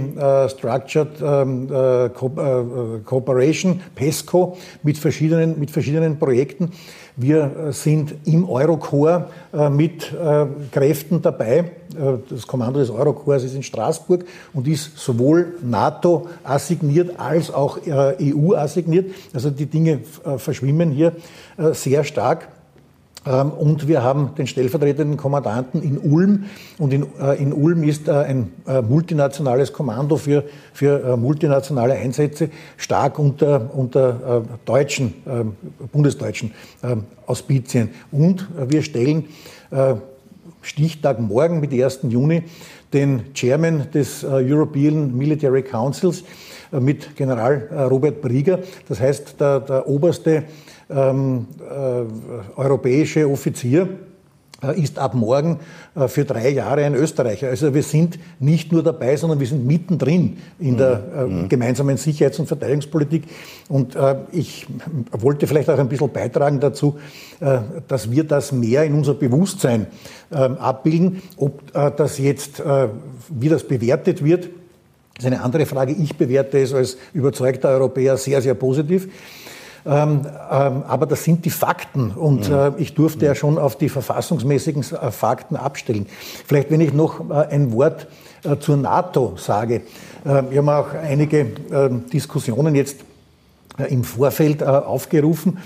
Structured 0.49 1.17
Cooperation, 2.13 3.81
PESCO, 3.95 4.55
mit 4.83 4.99
verschiedenen, 4.99 5.59
mit 5.59 5.71
verschiedenen 5.71 6.19
Projekten. 6.19 6.71
Wir 7.17 7.71
sind 7.71 8.13
im 8.25 8.49
Eurocorps 8.49 9.31
mit 9.71 10.13
Kräften 10.71 11.21
dabei 11.21 11.71
äh, 11.95 12.17
das 12.29 12.47
Kommando 12.47 12.79
des 12.79 12.89
Eurokorps 12.89 13.43
ist 13.43 13.55
in 13.55 13.63
Straßburg 13.63 14.25
und 14.53 14.67
ist 14.67 14.97
sowohl 14.97 15.55
NATO 15.61 16.27
assigniert 16.43 17.19
als 17.19 17.51
auch 17.51 17.77
äh, 17.85 18.33
EU 18.33 18.55
assigniert. 18.55 19.13
Also 19.33 19.49
die 19.49 19.65
Dinge 19.65 20.01
äh, 20.23 20.37
verschwimmen 20.37 20.91
hier 20.91 21.13
sehr 21.71 22.03
stark. 22.03 22.49
Ähm, 23.25 23.51
und 23.51 23.87
wir 23.87 24.03
haben 24.03 24.35
den 24.37 24.47
stellvertretenden 24.47 25.17
Kommandanten 25.17 25.81
in 25.81 25.97
Ulm. 25.97 26.45
Und 26.77 26.93
in, 26.93 27.05
in 27.39 27.53
Ulm 27.53 27.83
ist 27.83 28.09
ein 28.09 28.51
multinationales 28.87 29.73
Kommando 29.73 30.17
für, 30.17 30.43
für 30.73 31.17
multinationale 31.17 31.93
Einsätze 31.93 32.49
stark 32.77 33.17
unter, 33.17 33.73
unter 33.73 34.43
deutschen, 34.65 35.13
bundesdeutschen 35.91 36.51
Auspizien. 37.25 37.89
Und 38.11 38.47
wir 38.67 38.81
stellen 38.81 39.25
Stichtag 40.65 41.19
morgen 41.19 41.59
mit 41.59 41.71
1. 41.71 41.99
Juni 42.09 42.43
den 42.91 43.33
Chairman 43.33 43.91
des 43.93 44.23
äh, 44.23 44.27
European 44.27 45.15
Military 45.15 45.61
Councils 45.61 46.23
äh, 46.71 46.79
mit 46.79 47.15
General 47.15 47.67
äh, 47.69 47.81
Robert 47.83 48.21
Brieger, 48.21 48.59
das 48.87 48.99
heißt 48.99 49.39
der, 49.39 49.59
der 49.59 49.87
oberste 49.87 50.43
ähm, 50.89 51.47
äh, 51.59 52.59
europäische 52.59 53.29
Offizier 53.29 53.89
äh, 54.63 54.79
ist 54.79 54.99
ab 54.99 55.15
morgen 55.15 55.59
äh, 55.95 56.07
für 56.07 56.25
drei 56.25 56.49
Jahre 56.49 56.85
ein 56.85 56.95
Österreicher. 56.95 57.47
Also 57.49 57.73
wir 57.73 57.83
sind 57.83 58.19
nicht 58.39 58.71
nur 58.71 58.83
dabei, 58.83 59.17
sondern 59.17 59.39
wir 59.39 59.47
sind 59.47 59.65
mittendrin 59.65 60.37
in 60.59 60.77
der 60.77 61.25
mhm. 61.27 61.41
mhm. 61.41 61.49
gemeinsamen 61.49 61.97
Sicherheits- 61.97 62.39
und 62.39 62.47
Verteidigungspolitik. 62.47 63.23
Und 63.67 63.97
ich 64.31 64.67
wollte 65.11 65.47
vielleicht 65.47 65.69
auch 65.71 65.79
ein 65.79 65.89
bisschen 65.89 66.11
beitragen 66.11 66.59
dazu, 66.59 66.99
dass 67.87 68.11
wir 68.11 68.23
das 68.23 68.51
mehr 68.51 68.83
in 68.83 68.93
unser 68.93 69.15
Bewusstsein 69.15 69.87
abbilden. 70.29 71.23
Ob 71.37 71.73
das 71.73 72.19
jetzt, 72.19 72.61
wie 73.29 73.49
das 73.49 73.67
bewertet 73.67 74.23
wird, 74.23 74.49
ist 75.17 75.25
eine 75.25 75.41
andere 75.41 75.65
Frage. 75.65 75.93
Ich 75.93 76.15
bewerte 76.15 76.59
es 76.59 76.73
als 76.73 76.97
überzeugter 77.13 77.69
Europäer 77.69 78.17
sehr, 78.17 78.41
sehr 78.41 78.53
positiv. 78.53 79.07
Ähm, 79.87 80.21
ähm, 80.51 80.83
aber 80.87 81.05
das 81.05 81.23
sind 81.23 81.45
die 81.45 81.51
Fakten 81.51 82.09
und 82.09 82.49
äh, 82.49 82.71
ich 82.77 82.95
durfte 82.95 83.25
ja 83.25 83.35
schon 83.35 83.59
auf 83.59 83.77
die 83.77 83.89
verfassungsmäßigen 83.89 84.81
äh, 84.81 85.11
Fakten 85.11 85.55
abstellen. 85.55 86.07
Vielleicht, 86.47 86.71
wenn 86.71 86.81
ich 86.81 86.91
noch 86.91 87.29
äh, 87.29 87.33
ein 87.33 87.71
Wort 87.71 88.07
äh, 88.45 88.57
zur 88.57 88.77
NATO 88.77 89.33
sage. 89.37 89.81
Ähm, 90.25 90.47
wir 90.49 90.57
haben 90.57 90.69
auch 90.69 90.93
einige 90.93 91.47
ähm, 91.71 92.05
Diskussionen 92.11 92.73
jetzt 92.73 92.97
äh, 93.77 93.93
im 93.93 94.03
Vorfeld 94.03 94.63
äh, 94.63 94.65
aufgerufen 94.65 95.59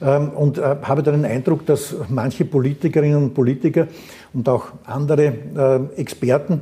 ähm, 0.00 0.30
und 0.30 0.58
habe 0.58 1.02
dann 1.02 1.22
den 1.22 1.30
Eindruck, 1.30 1.66
dass 1.66 1.94
manche 2.08 2.46
Politikerinnen 2.46 3.16
und 3.16 3.34
Politiker 3.34 3.88
und 4.32 4.48
auch 4.48 4.68
andere 4.84 5.88
Experten 5.96 6.60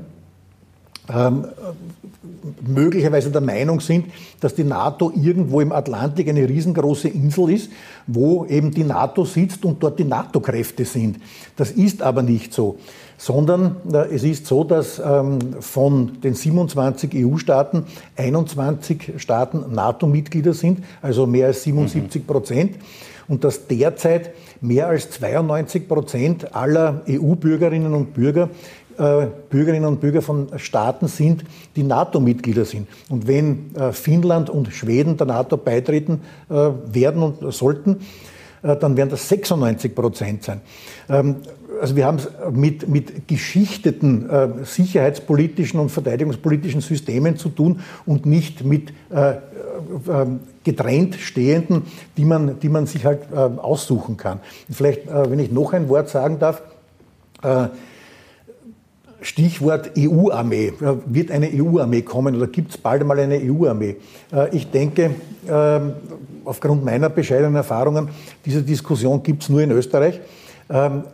ähm, 1.12 1.46
möglicherweise 2.66 3.30
der 3.30 3.40
Meinung 3.40 3.80
sind, 3.80 4.06
dass 4.40 4.54
die 4.54 4.64
NATO 4.64 5.12
irgendwo 5.14 5.60
im 5.60 5.72
Atlantik 5.72 6.28
eine 6.28 6.48
riesengroße 6.48 7.08
Insel 7.08 7.50
ist, 7.50 7.70
wo 8.06 8.44
eben 8.46 8.70
die 8.70 8.84
NATO 8.84 9.24
sitzt 9.24 9.64
und 9.64 9.82
dort 9.82 9.98
die 9.98 10.04
NATO-Kräfte 10.04 10.84
sind. 10.84 11.18
Das 11.56 11.70
ist 11.70 12.02
aber 12.02 12.22
nicht 12.22 12.52
so, 12.52 12.78
sondern 13.16 13.76
äh, 13.92 14.14
es 14.14 14.24
ist 14.24 14.46
so, 14.46 14.64
dass 14.64 15.00
ähm, 15.04 15.38
von 15.60 16.20
den 16.22 16.34
27 16.34 17.12
EU-Staaten 17.14 17.84
21 18.16 19.14
Staaten 19.18 19.74
NATO-Mitglieder 19.74 20.54
sind, 20.54 20.82
also 21.02 21.26
mehr 21.26 21.48
als 21.48 21.62
77 21.64 22.26
Prozent. 22.26 22.72
Mhm. 22.72 22.84
Und 23.26 23.42
dass 23.42 23.66
derzeit 23.66 24.32
mehr 24.60 24.88
als 24.88 25.10
92 25.12 25.88
Prozent 25.88 26.54
aller 26.54 27.02
EU-Bürgerinnen 27.08 27.94
und 27.94 28.12
Bürger 28.12 28.50
Bürgerinnen 28.96 29.86
und 29.86 30.00
Bürger 30.00 30.22
von 30.22 30.48
Staaten 30.56 31.08
sind, 31.08 31.44
die 31.76 31.82
NATO-Mitglieder 31.82 32.64
sind. 32.64 32.88
Und 33.08 33.26
wenn 33.26 33.74
äh, 33.74 33.92
Finnland 33.92 34.50
und 34.50 34.72
Schweden 34.72 35.16
der 35.16 35.26
NATO 35.26 35.56
beitreten 35.56 36.20
äh, 36.48 36.54
werden 36.54 37.22
und 37.22 37.52
sollten, 37.52 38.00
dann 38.62 38.96
werden 38.96 39.10
das 39.10 39.28
96 39.28 39.94
Prozent 39.94 40.42
sein. 40.42 40.62
Ähm, 41.10 41.36
also 41.82 41.96
wir 41.96 42.06
haben 42.06 42.16
es 42.16 42.30
mit, 42.50 42.88
mit 42.88 43.28
geschichteten 43.28 44.30
sicherheitspolitischen 44.64 45.80
und 45.80 45.90
verteidigungspolitischen 45.90 46.80
Systemen 46.80 47.36
zu 47.36 47.48
tun 47.48 47.80
und 48.06 48.26
nicht 48.26 48.64
mit 48.64 48.92
getrennt 50.62 51.16
stehenden, 51.16 51.82
die 52.16 52.24
man, 52.24 52.60
die 52.60 52.68
man 52.68 52.86
sich 52.86 53.04
halt 53.04 53.32
aussuchen 53.32 54.16
kann. 54.16 54.38
Vielleicht, 54.70 55.08
wenn 55.08 55.40
ich 55.40 55.50
noch 55.50 55.72
ein 55.72 55.88
Wort 55.88 56.08
sagen 56.08 56.38
darf, 56.38 56.62
Stichwort 59.24 59.92
EU-Armee. 59.98 60.74
Wird 61.06 61.30
eine 61.30 61.48
EU-Armee 61.48 62.02
kommen 62.02 62.36
oder 62.36 62.46
gibt 62.46 62.72
es 62.72 62.78
bald 62.78 63.00
einmal 63.00 63.18
eine 63.18 63.40
EU-Armee? 63.42 63.96
Äh, 64.30 64.54
ich 64.54 64.70
denke, 64.70 65.14
ähm, 65.48 65.94
aufgrund 66.44 66.84
meiner 66.84 67.08
bescheidenen 67.08 67.56
Erfahrungen, 67.56 68.08
diese 68.44 68.62
Diskussion 68.62 69.22
gibt 69.22 69.42
es 69.42 69.48
nur 69.48 69.62
in 69.62 69.70
Österreich. 69.70 70.20
Ähm, 70.68 71.04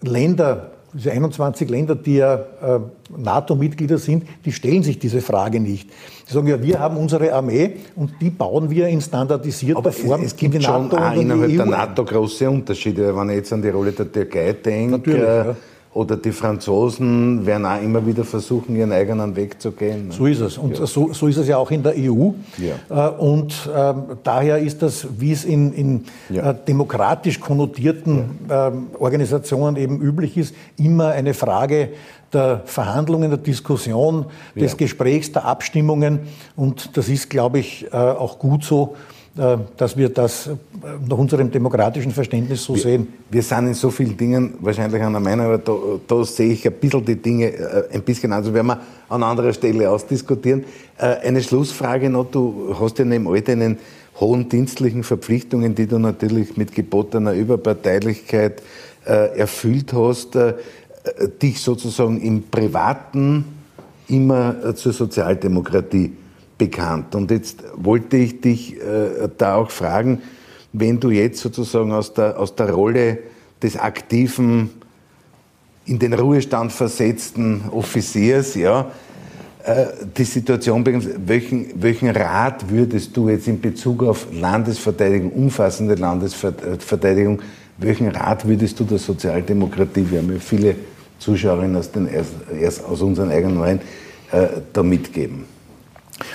Länder, 0.00 0.70
diese 0.92 1.10
21 1.10 1.68
Länder, 1.68 1.96
die 1.96 2.16
ja 2.16 2.34
äh, 2.34 2.78
NATO-Mitglieder 3.16 3.98
sind, 3.98 4.28
die 4.44 4.52
stellen 4.52 4.84
sich 4.84 5.00
diese 5.00 5.20
Frage 5.20 5.58
nicht. 5.58 5.90
Die 6.28 6.32
sagen 6.32 6.46
ja, 6.46 6.62
wir 6.62 6.78
haben 6.78 6.96
unsere 6.96 7.32
Armee 7.32 7.78
und 7.96 8.12
die 8.20 8.30
bauen 8.30 8.70
wir 8.70 8.86
in 8.86 9.00
standardisierter 9.00 9.78
Aber 9.78 9.90
Form. 9.90 10.22
Es, 10.22 10.36
gibt 10.36 10.62
schon 10.62 10.92
auch 10.92 11.14
innerhalb 11.14 11.50
der 11.50 11.66
NATO 11.66 12.04
große 12.04 12.48
Unterschiede. 12.48 13.16
Wenn 13.16 13.30
ich 13.30 13.36
jetzt 13.36 13.52
an 13.52 13.60
die 13.60 13.70
Rolle 13.70 13.90
der 13.90 14.10
Türkei 14.10 14.52
denke, 14.52 14.98
Natürlich, 14.98 15.20
ja 15.20 15.56
oder 15.96 16.18
die 16.18 16.32
Franzosen 16.32 17.46
werden 17.46 17.64
auch 17.64 17.80
immer 17.80 18.06
wieder 18.06 18.24
versuchen, 18.24 18.76
ihren 18.76 18.92
eigenen 18.92 19.34
Weg 19.34 19.60
zu 19.62 19.72
gehen. 19.72 20.10
So 20.10 20.26
ist 20.26 20.40
es. 20.40 20.58
Und 20.58 20.78
ja. 20.78 20.86
so, 20.86 21.14
so, 21.14 21.26
ist 21.26 21.38
es 21.38 21.48
ja 21.48 21.56
auch 21.56 21.70
in 21.70 21.82
der 21.82 21.94
EU. 21.96 22.32
Ja. 22.58 23.08
Äh, 23.08 23.10
und 23.12 23.68
äh, 23.74 23.94
daher 24.22 24.58
ist 24.58 24.82
das, 24.82 25.06
wie 25.18 25.32
es 25.32 25.46
in, 25.46 25.72
in 25.72 26.04
ja. 26.28 26.50
äh, 26.50 26.54
demokratisch 26.68 27.40
konnotierten 27.40 28.38
ähm, 28.50 28.88
Organisationen 28.98 29.76
eben 29.76 29.98
üblich 30.02 30.36
ist, 30.36 30.54
immer 30.76 31.08
eine 31.08 31.32
Frage 31.32 31.88
der 32.30 32.60
Verhandlungen, 32.66 33.30
der 33.30 33.38
Diskussion, 33.38 34.26
des 34.54 34.76
Gesprächs, 34.76 35.32
der 35.32 35.46
Abstimmungen. 35.46 36.20
Und 36.56 36.96
das 36.98 37.08
ist, 37.08 37.30
glaube 37.30 37.60
ich, 37.60 37.86
äh, 37.90 37.96
auch 37.96 38.38
gut 38.38 38.64
so. 38.64 38.96
Äh, 39.38 39.58
dass 39.76 39.98
wir 39.98 40.08
das 40.08 40.46
äh, 40.46 40.50
nach 41.06 41.18
unserem 41.18 41.50
demokratischen 41.50 42.10
Verständnis 42.10 42.64
so 42.64 42.74
wir, 42.74 42.80
sehen. 42.80 43.08
Wir 43.30 43.42
sind 43.42 43.66
in 43.66 43.74
so 43.74 43.90
vielen 43.90 44.16
Dingen 44.16 44.54
wahrscheinlich 44.60 44.98
der 44.98 45.10
Meinung, 45.10 45.44
aber 45.44 45.58
da, 45.58 45.74
da, 46.06 46.24
sehe 46.24 46.52
ich 46.52 46.66
ein 46.66 46.72
bisschen 46.72 47.04
die 47.04 47.16
Dinge 47.16 47.52
äh, 47.52 47.84
ein 47.92 48.00
bisschen 48.00 48.32
anders, 48.32 48.54
werden 48.54 48.68
wir 48.68 48.80
an 49.10 49.22
anderer 49.22 49.52
Stelle 49.52 49.90
ausdiskutieren. 49.90 50.64
Eine 50.96 51.42
Schlussfrage 51.42 52.08
noch, 52.08 52.30
du 52.30 52.74
hast 52.80 52.98
ja 52.98 53.04
neben 53.04 53.28
all 53.28 53.42
deinen 53.42 53.76
hohen 54.18 54.48
dienstlichen 54.48 55.04
Verpflichtungen, 55.04 55.74
die 55.74 55.86
du 55.86 55.98
natürlich 55.98 56.56
mit 56.56 56.74
gebotener 56.74 57.32
Überparteilichkeit 57.32 58.62
erfüllt 59.04 59.92
hast, 59.92 60.36
dich 61.40 61.60
sozusagen 61.60 62.20
im 62.20 62.44
Privaten 62.50 63.44
immer 64.08 64.74
zur 64.74 64.92
Sozialdemokratie 64.92 66.12
bekannt. 66.58 67.14
Und 67.14 67.30
jetzt 67.30 67.62
wollte 67.76 68.16
ich 68.16 68.40
dich 68.40 68.76
äh, 68.76 69.28
da 69.36 69.56
auch 69.56 69.70
fragen, 69.70 70.22
wenn 70.72 71.00
du 71.00 71.10
jetzt 71.10 71.40
sozusagen 71.40 71.92
aus 71.92 72.14
der, 72.14 72.38
aus 72.38 72.54
der 72.54 72.70
Rolle 72.70 73.18
des 73.62 73.76
aktiven, 73.76 74.70
in 75.86 75.98
den 75.98 76.12
Ruhestand 76.14 76.72
versetzten 76.72 77.62
Offiziers, 77.70 78.54
ja, 78.54 78.90
äh, 79.64 79.86
die 80.16 80.24
Situation 80.24 80.84
bekommst, 80.84 81.08
welchen, 81.26 81.82
welchen 81.82 82.10
Rat 82.10 82.68
würdest 82.68 83.16
du 83.16 83.28
jetzt 83.28 83.48
in 83.48 83.60
Bezug 83.60 84.02
auf 84.02 84.26
Landesverteidigung, 84.32 85.32
umfassende 85.32 85.94
Landesverteidigung, 85.94 87.40
welchen 87.78 88.08
Rat 88.08 88.46
würdest 88.46 88.78
du 88.80 88.84
der 88.84 88.98
Sozialdemokratie, 88.98 90.06
wir 90.10 90.20
haben 90.20 90.32
ja 90.32 90.38
viele 90.38 90.76
Zuschauerinnen 91.18 91.76
aus, 91.76 91.90
den, 91.90 92.08
aus 92.88 93.02
unseren 93.02 93.30
eigenen 93.30 93.58
Reihen, 93.58 93.80
äh, 94.32 94.46
da 94.72 94.82
mitgeben? 94.82 95.55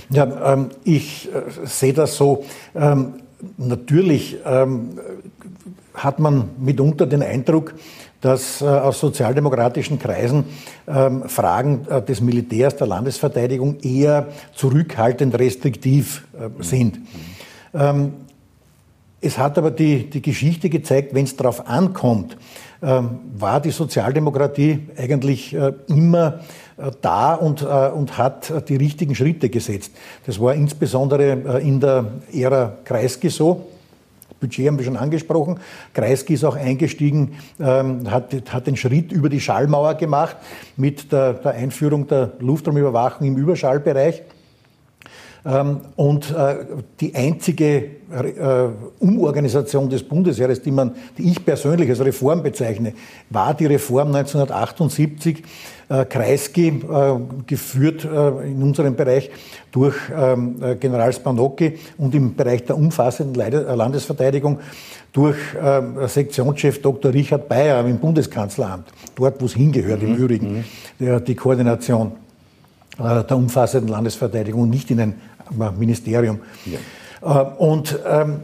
Ja, 0.10 0.54
ähm, 0.54 0.70
ich 0.84 1.30
äh, 1.34 1.66
sehe 1.66 1.94
das 1.94 2.16
so. 2.16 2.46
Ähm, 2.76 3.16
natürlich 3.58 4.38
ähm, 4.46 5.00
hat 5.94 6.20
man 6.20 6.50
mitunter 6.60 7.06
den 7.06 7.24
Eindruck, 7.24 7.74
dass 8.22 8.62
äh, 8.62 8.66
aus 8.66 9.00
sozialdemokratischen 9.00 9.98
Kreisen 9.98 10.46
ähm, 10.88 11.28
Fragen 11.28 11.88
äh, 11.90 12.02
des 12.02 12.22
Militärs, 12.22 12.76
der 12.76 12.88
Landesverteidigung 12.88 13.80
eher 13.82 14.28
zurückhaltend 14.54 15.38
restriktiv 15.38 16.26
äh, 16.34 16.64
sind. 16.64 17.00
Ähm, 17.74 18.14
es 19.20 19.38
hat 19.38 19.58
aber 19.58 19.72
die, 19.72 20.10
die 20.10 20.22
Geschichte 20.22 20.70
gezeigt, 20.70 21.14
wenn 21.14 21.26
es 21.26 21.36
darauf 21.36 21.68
ankommt, 21.68 22.38
ähm, 22.82 23.20
war 23.38 23.60
die 23.60 23.70
Sozialdemokratie 23.72 24.88
eigentlich 24.98 25.54
äh, 25.54 25.74
immer 25.88 26.40
da 27.02 27.36
und, 27.36 27.62
äh, 27.62 27.66
und 27.66 28.18
hat 28.18 28.70
die 28.70 28.76
richtigen 28.76 29.16
Schritte 29.16 29.50
gesetzt. 29.50 29.92
Das 30.26 30.40
war 30.40 30.54
insbesondere 30.54 31.60
in 31.62 31.80
der 31.80 32.06
Ära 32.34 32.78
Kreisky 32.84 33.30
so. 33.30 33.68
Budget 34.42 34.68
haben 34.68 34.78
wir 34.78 34.86
schon 34.86 34.98
angesprochen. 34.98 35.60
Kreisky 35.94 36.34
ist 36.34 36.44
auch 36.44 36.56
eingestiegen, 36.56 37.38
ähm, 37.60 38.10
hat, 38.10 38.34
hat 38.52 38.68
den 38.68 38.76
Schritt 38.76 39.12
über 39.12 39.30
die 39.30 39.40
Schallmauer 39.40 39.94
gemacht 39.94 40.36
mit 40.76 41.12
der, 41.12 41.34
der 41.34 41.52
Einführung 41.52 42.08
der 42.08 42.34
Luftraumüberwachung 42.40 43.28
im 43.28 43.38
Überschallbereich. 43.38 44.24
Ähm, 45.44 45.82
und 45.96 46.30
äh, 46.32 46.56
die 47.00 47.16
einzige 47.16 47.66
äh, 47.76 47.90
Umorganisation 49.00 49.90
des 49.90 50.04
Bundesheeres, 50.04 50.62
die, 50.62 50.70
man, 50.70 50.94
die 51.18 51.32
ich 51.32 51.44
persönlich 51.44 51.90
als 51.90 52.04
Reform 52.06 52.44
bezeichne, 52.44 52.94
war 53.32 53.56
die 53.56 53.66
Reform 53.66 54.10
1978, 54.10 55.44
äh, 55.90 56.06
Kreisky, 56.06 56.82
geführt 57.48 58.06
in 58.06 58.64
unserem 58.64 58.96
Bereich 58.96 59.30
durch 59.72 59.96
ähm, 60.16 60.56
General 60.80 61.12
Spanocki 61.12 61.80
und 61.98 62.16
im 62.16 62.36
Bereich 62.36 62.64
der 62.66 62.78
umfassenden 62.78 63.36
Landesverteidigung 63.76 64.60
durch 65.12 65.38
Sektionschef 66.08 66.82
Dr. 66.82 67.14
Richard 67.14 67.50
Bayer 67.50 67.86
im 67.86 67.98
Bundeskanzleramt, 67.98 68.88
dort 69.16 69.42
wo 69.42 69.46
es 69.46 69.54
hingehört 69.54 70.02
mhm. 70.02 70.08
im 70.08 70.16
Übrigen, 70.16 70.66
mhm. 70.98 71.26
die 71.26 71.36
Koordination 71.36 72.14
der 72.98 73.36
umfassenden 73.36 73.90
Landesverteidigung 73.90 74.64
und 74.64 74.70
nicht 74.70 74.92
in 74.92 75.00
ein 75.00 75.16
Ministerium. 75.78 76.40
Ja. 76.66 76.80
Äh, 77.22 77.46
und 77.58 78.00
ähm, 78.06 78.40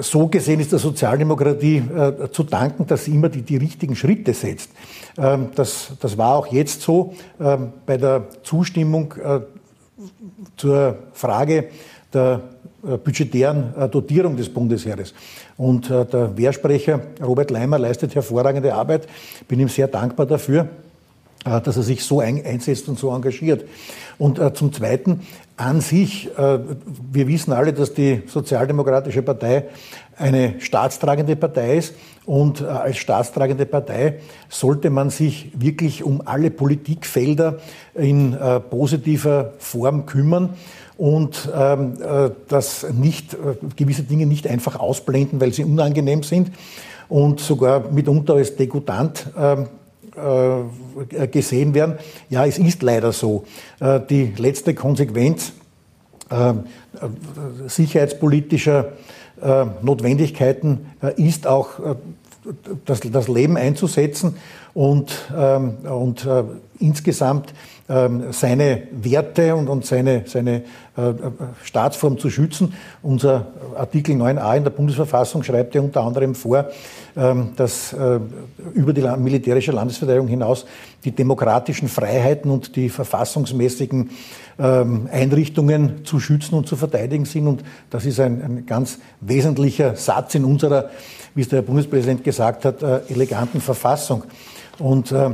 so 0.00 0.28
gesehen 0.28 0.60
ist 0.60 0.72
der 0.72 0.78
Sozialdemokratie 0.78 1.76
äh, 1.76 2.30
zu 2.30 2.42
danken, 2.42 2.86
dass 2.86 3.04
sie 3.04 3.12
immer 3.12 3.28
die, 3.28 3.42
die 3.42 3.56
richtigen 3.56 3.96
Schritte 3.96 4.32
setzt. 4.34 4.70
Ähm, 5.18 5.48
das, 5.54 5.92
das 6.00 6.16
war 6.16 6.36
auch 6.36 6.46
jetzt 6.46 6.82
so 6.82 7.14
ähm, 7.40 7.72
bei 7.86 7.96
der 7.96 8.24
Zustimmung 8.42 9.14
äh, 9.22 9.40
zur 10.56 10.96
Frage 11.12 11.68
der 12.12 12.40
äh, 12.82 12.96
budgetären 12.96 13.74
äh, 13.76 13.88
Dotierung 13.88 14.36
des 14.36 14.48
Bundesheeres. 14.48 15.14
Und 15.56 15.88
der 15.88 16.36
Wehrsprecher 16.36 17.00
Robert 17.22 17.52
Leimer 17.52 17.78
leistet 17.78 18.12
hervorragende 18.16 18.74
Arbeit. 18.74 19.06
Bin 19.46 19.60
ihm 19.60 19.68
sehr 19.68 19.86
dankbar 19.86 20.26
dafür, 20.26 20.68
dass 21.44 21.76
er 21.76 21.82
sich 21.82 22.02
so 22.02 22.20
einsetzt 22.20 22.88
und 22.88 22.98
so 22.98 23.14
engagiert. 23.14 23.64
Und 24.18 24.40
zum 24.56 24.72
Zweiten, 24.72 25.20
an 25.56 25.80
sich, 25.80 26.30
wir 26.36 27.28
wissen 27.28 27.52
alle, 27.52 27.72
dass 27.72 27.94
die 27.94 28.22
Sozialdemokratische 28.26 29.22
Partei 29.22 29.66
eine 30.16 30.60
staatstragende 30.60 31.36
Partei 31.36 31.78
ist. 31.78 31.94
Und 32.24 32.62
als 32.62 32.96
staatstragende 32.96 33.66
Partei 33.66 34.20
sollte 34.48 34.90
man 34.90 35.10
sich 35.10 35.50
wirklich 35.54 36.02
um 36.02 36.22
alle 36.24 36.50
Politikfelder 36.50 37.58
in 37.94 38.36
positiver 38.70 39.52
Form 39.58 40.06
kümmern 40.06 40.50
und 40.96 41.48
ähm, 41.54 41.94
äh, 42.00 42.30
das 42.48 42.86
nicht, 42.92 43.34
äh, 43.34 43.56
gewisse 43.76 44.04
Dinge 44.04 44.26
nicht 44.26 44.46
einfach 44.46 44.78
ausblenden, 44.78 45.40
weil 45.40 45.52
sie 45.52 45.64
unangenehm 45.64 46.22
sind 46.22 46.52
und 47.08 47.40
sogar 47.40 47.90
mitunter 47.90 48.34
als 48.34 48.56
degutant 48.56 49.26
ähm, 49.36 49.62
äh, 49.62 49.66
gesehen 51.30 51.74
werden. 51.74 51.98
Ja, 52.30 52.46
es 52.46 52.58
ist 52.58 52.82
leider 52.82 53.12
so. 53.12 53.44
Äh, 53.80 54.00
die 54.08 54.32
letzte 54.36 54.74
Konsequenz 54.74 55.52
äh, 56.30 56.54
sicherheitspolitischer 57.66 58.92
äh, 59.42 59.66
Notwendigkeiten 59.82 60.86
ist 61.16 61.46
auch 61.46 61.96
das, 62.84 63.00
das 63.00 63.28
Leben 63.28 63.56
einzusetzen 63.56 64.36
und, 64.72 65.12
ähm, 65.36 65.78
und 65.84 66.26
äh, 66.26 66.44
insgesamt 66.78 67.54
ähm, 67.88 68.32
seine 68.32 68.84
Werte 68.92 69.54
und, 69.54 69.68
und 69.68 69.84
seine, 69.84 70.22
seine 70.26 70.62
äh, 70.96 71.12
Staatsform 71.62 72.18
zu 72.18 72.30
schützen. 72.30 72.74
Unser 73.02 73.46
Artikel 73.76 74.16
9a 74.16 74.56
in 74.56 74.64
der 74.64 74.70
Bundesverfassung 74.70 75.42
schreibt 75.42 75.74
ja 75.74 75.82
unter 75.82 76.02
anderem 76.02 76.34
vor, 76.34 76.70
ähm, 77.16 77.50
dass 77.56 77.92
äh, 77.92 78.20
über 78.72 78.92
die 78.92 79.02
militärische 79.02 79.72
Landesverteidigung 79.72 80.28
hinaus 80.28 80.64
die 81.04 81.12
demokratischen 81.12 81.88
Freiheiten 81.88 82.50
und 82.50 82.74
die 82.74 82.88
verfassungsmäßigen 82.88 84.10
Einrichtungen 84.62 86.04
zu 86.04 86.20
schützen 86.20 86.54
und 86.54 86.68
zu 86.68 86.76
verteidigen 86.76 87.24
sind. 87.24 87.48
Und 87.48 87.64
das 87.90 88.06
ist 88.06 88.20
ein, 88.20 88.42
ein 88.42 88.66
ganz 88.66 88.98
wesentlicher 89.20 89.96
Satz 89.96 90.34
in 90.34 90.44
unserer, 90.44 90.90
wie 91.34 91.40
es 91.40 91.48
der 91.48 91.62
Bundespräsident 91.62 92.22
gesagt 92.22 92.64
hat, 92.64 92.82
äh, 92.82 93.00
eleganten 93.08 93.60
Verfassung. 93.60 94.24
Und 94.78 95.12
äh, 95.12 95.30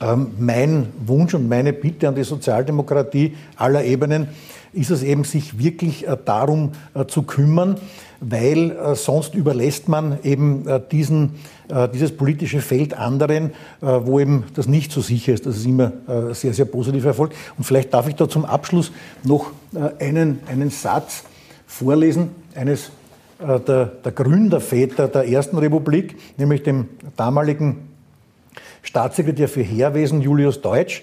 ähm, 0.00 0.32
mein 0.38 0.88
Wunsch 1.06 1.34
und 1.34 1.48
meine 1.48 1.72
Bitte 1.72 2.08
an 2.08 2.14
die 2.14 2.24
Sozialdemokratie 2.24 3.36
aller 3.56 3.84
Ebenen 3.84 4.28
ist 4.72 4.90
es 4.90 5.02
eben, 5.02 5.24
sich 5.24 5.58
wirklich 5.58 6.06
äh, 6.06 6.16
darum 6.24 6.72
äh, 6.94 7.06
zu 7.06 7.22
kümmern, 7.22 7.76
weil 8.20 8.70
äh, 8.70 8.94
sonst 8.94 9.34
überlässt 9.34 9.88
man 9.88 10.18
eben 10.22 10.64
diesen, 10.90 11.34
dieses 11.94 12.14
politische 12.16 12.60
Feld 12.60 12.94
anderen, 12.94 13.52
wo 13.80 14.20
eben 14.20 14.44
das 14.54 14.68
nicht 14.68 14.92
so 14.92 15.00
sicher 15.00 15.32
ist. 15.32 15.46
Das 15.46 15.56
ist 15.56 15.64
immer 15.64 15.92
sehr, 16.32 16.52
sehr 16.52 16.66
positiv 16.66 17.04
erfolgt. 17.04 17.34
Und 17.56 17.64
vielleicht 17.64 17.94
darf 17.94 18.08
ich 18.08 18.14
da 18.14 18.28
zum 18.28 18.44
Abschluss 18.44 18.92
noch 19.24 19.52
einen, 19.98 20.40
einen 20.46 20.68
Satz 20.70 21.24
vorlesen, 21.66 22.30
eines 22.54 22.90
der, 23.40 23.86
der 23.86 24.12
Gründerväter 24.12 25.08
der 25.08 25.26
Ersten 25.26 25.56
Republik, 25.56 26.16
nämlich 26.36 26.62
dem 26.62 26.88
damaligen 27.16 27.88
Staatssekretär 28.82 29.48
für 29.48 29.62
Heerwesen 29.62 30.20
Julius 30.20 30.60
Deutsch. 30.60 31.02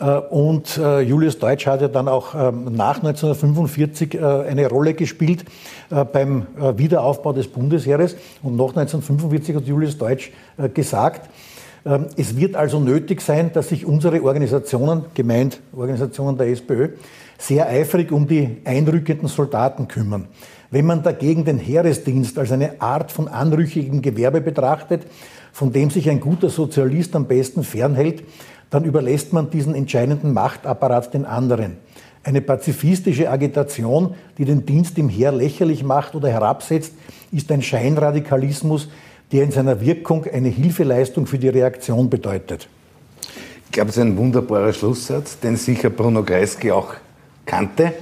Äh, 0.00 0.18
und 0.30 0.78
äh, 0.78 1.00
Julius 1.00 1.38
Deutsch 1.38 1.66
hat 1.66 1.80
ja 1.80 1.88
dann 1.88 2.08
auch 2.08 2.34
ähm, 2.34 2.72
nach 2.72 2.96
1945 2.96 4.14
äh, 4.14 4.18
eine 4.18 4.68
Rolle 4.68 4.94
gespielt 4.94 5.44
beim 6.12 6.46
Wiederaufbau 6.76 7.32
des 7.32 7.48
Bundesheeres. 7.48 8.14
Und 8.42 8.56
nach 8.56 8.76
1945 8.76 9.56
hat 9.56 9.64
Julius 9.64 9.96
Deutsch 9.96 10.30
gesagt, 10.74 11.30
ähm, 11.86 12.06
es 12.16 12.36
wird 12.36 12.56
also 12.56 12.78
nötig 12.78 13.22
sein, 13.22 13.52
dass 13.54 13.70
sich 13.70 13.86
unsere 13.86 14.22
Organisationen, 14.22 15.06
gemeint 15.14 15.60
Organisationen 15.74 16.36
der 16.36 16.48
SPÖ, 16.48 16.90
sehr 17.38 17.68
eifrig 17.68 18.12
um 18.12 18.28
die 18.28 18.58
einrückenden 18.64 19.28
Soldaten 19.28 19.88
kümmern. 19.88 20.28
Wenn 20.70 20.84
man 20.84 21.02
dagegen 21.02 21.46
den 21.46 21.58
Heeresdienst 21.58 22.38
als 22.38 22.52
eine 22.52 22.82
Art 22.82 23.10
von 23.10 23.28
anrüchigem 23.28 24.02
Gewerbe 24.02 24.42
betrachtet, 24.42 25.06
von 25.52 25.72
dem 25.72 25.88
sich 25.88 26.10
ein 26.10 26.20
guter 26.20 26.50
Sozialist 26.50 27.16
am 27.16 27.26
besten 27.26 27.62
fernhält, 27.62 28.22
dann 28.70 28.84
überlässt 28.84 29.32
man 29.32 29.50
diesen 29.50 29.74
entscheidenden 29.74 30.32
Machtapparat 30.32 31.14
den 31.14 31.24
anderen. 31.24 31.76
Eine 32.24 32.40
pazifistische 32.40 33.30
Agitation, 33.30 34.14
die 34.36 34.44
den 34.44 34.66
Dienst 34.66 34.98
im 34.98 35.08
Heer 35.08 35.32
lächerlich 35.32 35.82
macht 35.82 36.14
oder 36.14 36.28
herabsetzt, 36.28 36.92
ist 37.32 37.50
ein 37.50 37.62
Scheinradikalismus, 37.62 38.88
der 39.32 39.44
in 39.44 39.50
seiner 39.50 39.80
Wirkung 39.80 40.24
eine 40.24 40.48
Hilfeleistung 40.48 41.26
für 41.26 41.38
die 41.38 41.48
Reaktion 41.48 42.10
bedeutet. 42.10 42.68
Ich 43.66 43.72
glaube, 43.72 43.90
es 43.90 43.96
ist 43.96 44.02
ein 44.02 44.16
wunderbarer 44.16 44.72
Schlusssatz, 44.72 45.38
den 45.38 45.56
sicher 45.56 45.90
Bruno 45.90 46.22
Kreisky 46.22 46.70
auch 46.72 46.94
kannte 47.44 47.92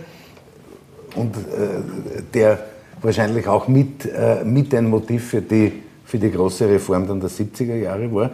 und 1.14 1.36
äh, 1.36 2.22
der 2.32 2.58
wahrscheinlich 3.02 3.46
auch 3.46 3.68
mit, 3.68 4.06
äh, 4.06 4.44
mit 4.44 4.74
ein 4.74 4.88
Motiv 4.88 5.28
für 5.28 5.42
die 5.42 5.72
für 6.06 6.18
die 6.18 6.30
große 6.30 6.68
Reform 6.68 7.06
dann 7.06 7.20
der 7.20 7.28
70er 7.28 7.74
Jahre 7.74 8.12
war. 8.14 8.30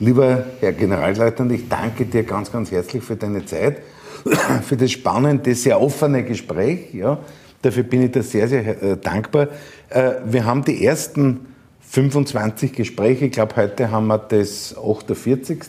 Lieber 0.00 0.44
Herr 0.58 0.72
Generalleutnant, 0.72 1.52
ich 1.52 1.68
danke 1.68 2.04
dir 2.04 2.24
ganz, 2.24 2.50
ganz 2.50 2.72
herzlich 2.72 3.02
für 3.02 3.14
deine 3.14 3.46
Zeit, 3.46 3.78
für 4.62 4.76
das 4.76 4.90
spannende, 4.90 5.54
sehr 5.54 5.80
offene 5.80 6.24
Gespräch. 6.24 6.92
Ja, 6.92 7.18
dafür 7.62 7.84
bin 7.84 8.02
ich 8.02 8.10
dir 8.10 8.24
sehr, 8.24 8.48
sehr 8.48 8.82
äh, 8.82 8.96
dankbar. 8.96 9.48
Äh, 9.90 10.14
wir 10.24 10.44
haben 10.44 10.64
die 10.64 10.84
ersten 10.84 11.46
25 11.88 12.72
Gespräche, 12.72 13.26
ich 13.26 13.32
glaube, 13.32 13.54
heute 13.54 13.92
haben 13.92 14.08
wir 14.08 14.18
das 14.18 14.74
48. 14.76 15.60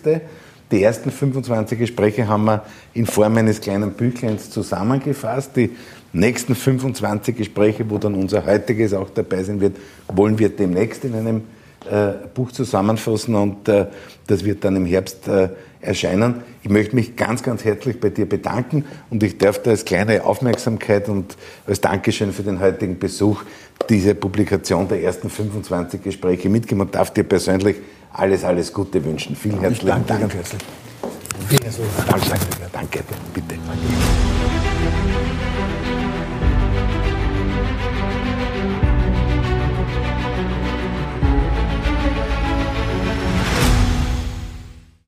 Die 0.71 0.81
ersten 0.81 1.11
25 1.11 1.77
Gespräche 1.77 2.27
haben 2.27 2.45
wir 2.45 2.63
in 2.95 3.05
Form 3.05 3.37
eines 3.37 3.61
kleinen 3.61 3.91
Büchleins 3.91 4.49
zusammengefasst. 4.49 5.55
Die 5.55 5.69
nächsten 6.13 6.55
25 6.55 7.35
Gespräche, 7.35 7.87
wo 7.87 7.99
dann 7.99 8.15
unser 8.15 8.43
heutiges 8.43 8.91
auch 8.95 9.11
dabei 9.11 9.43
sein 9.43 9.61
wird, 9.61 9.77
wollen 10.07 10.39
wir 10.39 10.49
demnächst 10.49 11.05
in 11.05 11.13
einem 11.13 11.43
Buch 12.33 12.51
zusammenfassen 12.51 13.35
und 13.35 13.67
äh, 13.67 13.87
das 14.27 14.43
wird 14.43 14.63
dann 14.63 14.75
im 14.75 14.85
Herbst 14.85 15.27
äh, 15.27 15.49
erscheinen. 15.81 16.41
Ich 16.63 16.69
möchte 16.69 16.95
mich 16.95 17.15
ganz, 17.15 17.43
ganz 17.43 17.63
herzlich 17.63 17.99
bei 17.99 18.09
dir 18.09 18.27
bedanken 18.27 18.85
und 19.09 19.21
ich 19.23 19.37
darf 19.37 19.61
da 19.61 19.71
als 19.71 19.85
kleine 19.85 20.23
Aufmerksamkeit 20.23 21.09
und 21.09 21.37
als 21.67 21.81
Dankeschön 21.81 22.33
für 22.33 22.43
den 22.43 22.59
heutigen 22.59 22.97
Besuch 22.97 23.43
diese 23.89 24.15
Publikation 24.15 24.87
der 24.87 25.01
ersten 25.03 25.29
25 25.29 26.03
Gespräche 26.03 26.49
mitgeben 26.49 26.81
und 26.81 26.95
darf 26.95 27.11
dir 27.13 27.23
persönlich 27.23 27.77
alles, 28.11 28.43
alles 28.43 28.73
Gute 28.73 29.03
wünschen. 29.03 29.35
Vielen 29.35 29.59
herzlichen 29.59 29.87
Dank. 29.87 30.07
Dank. 30.07 30.21
Danke. 30.21 30.37
Danke. 31.49 32.29
Danke. 32.71 32.99
Bitte. 33.33 33.55
Danke. 33.67 34.24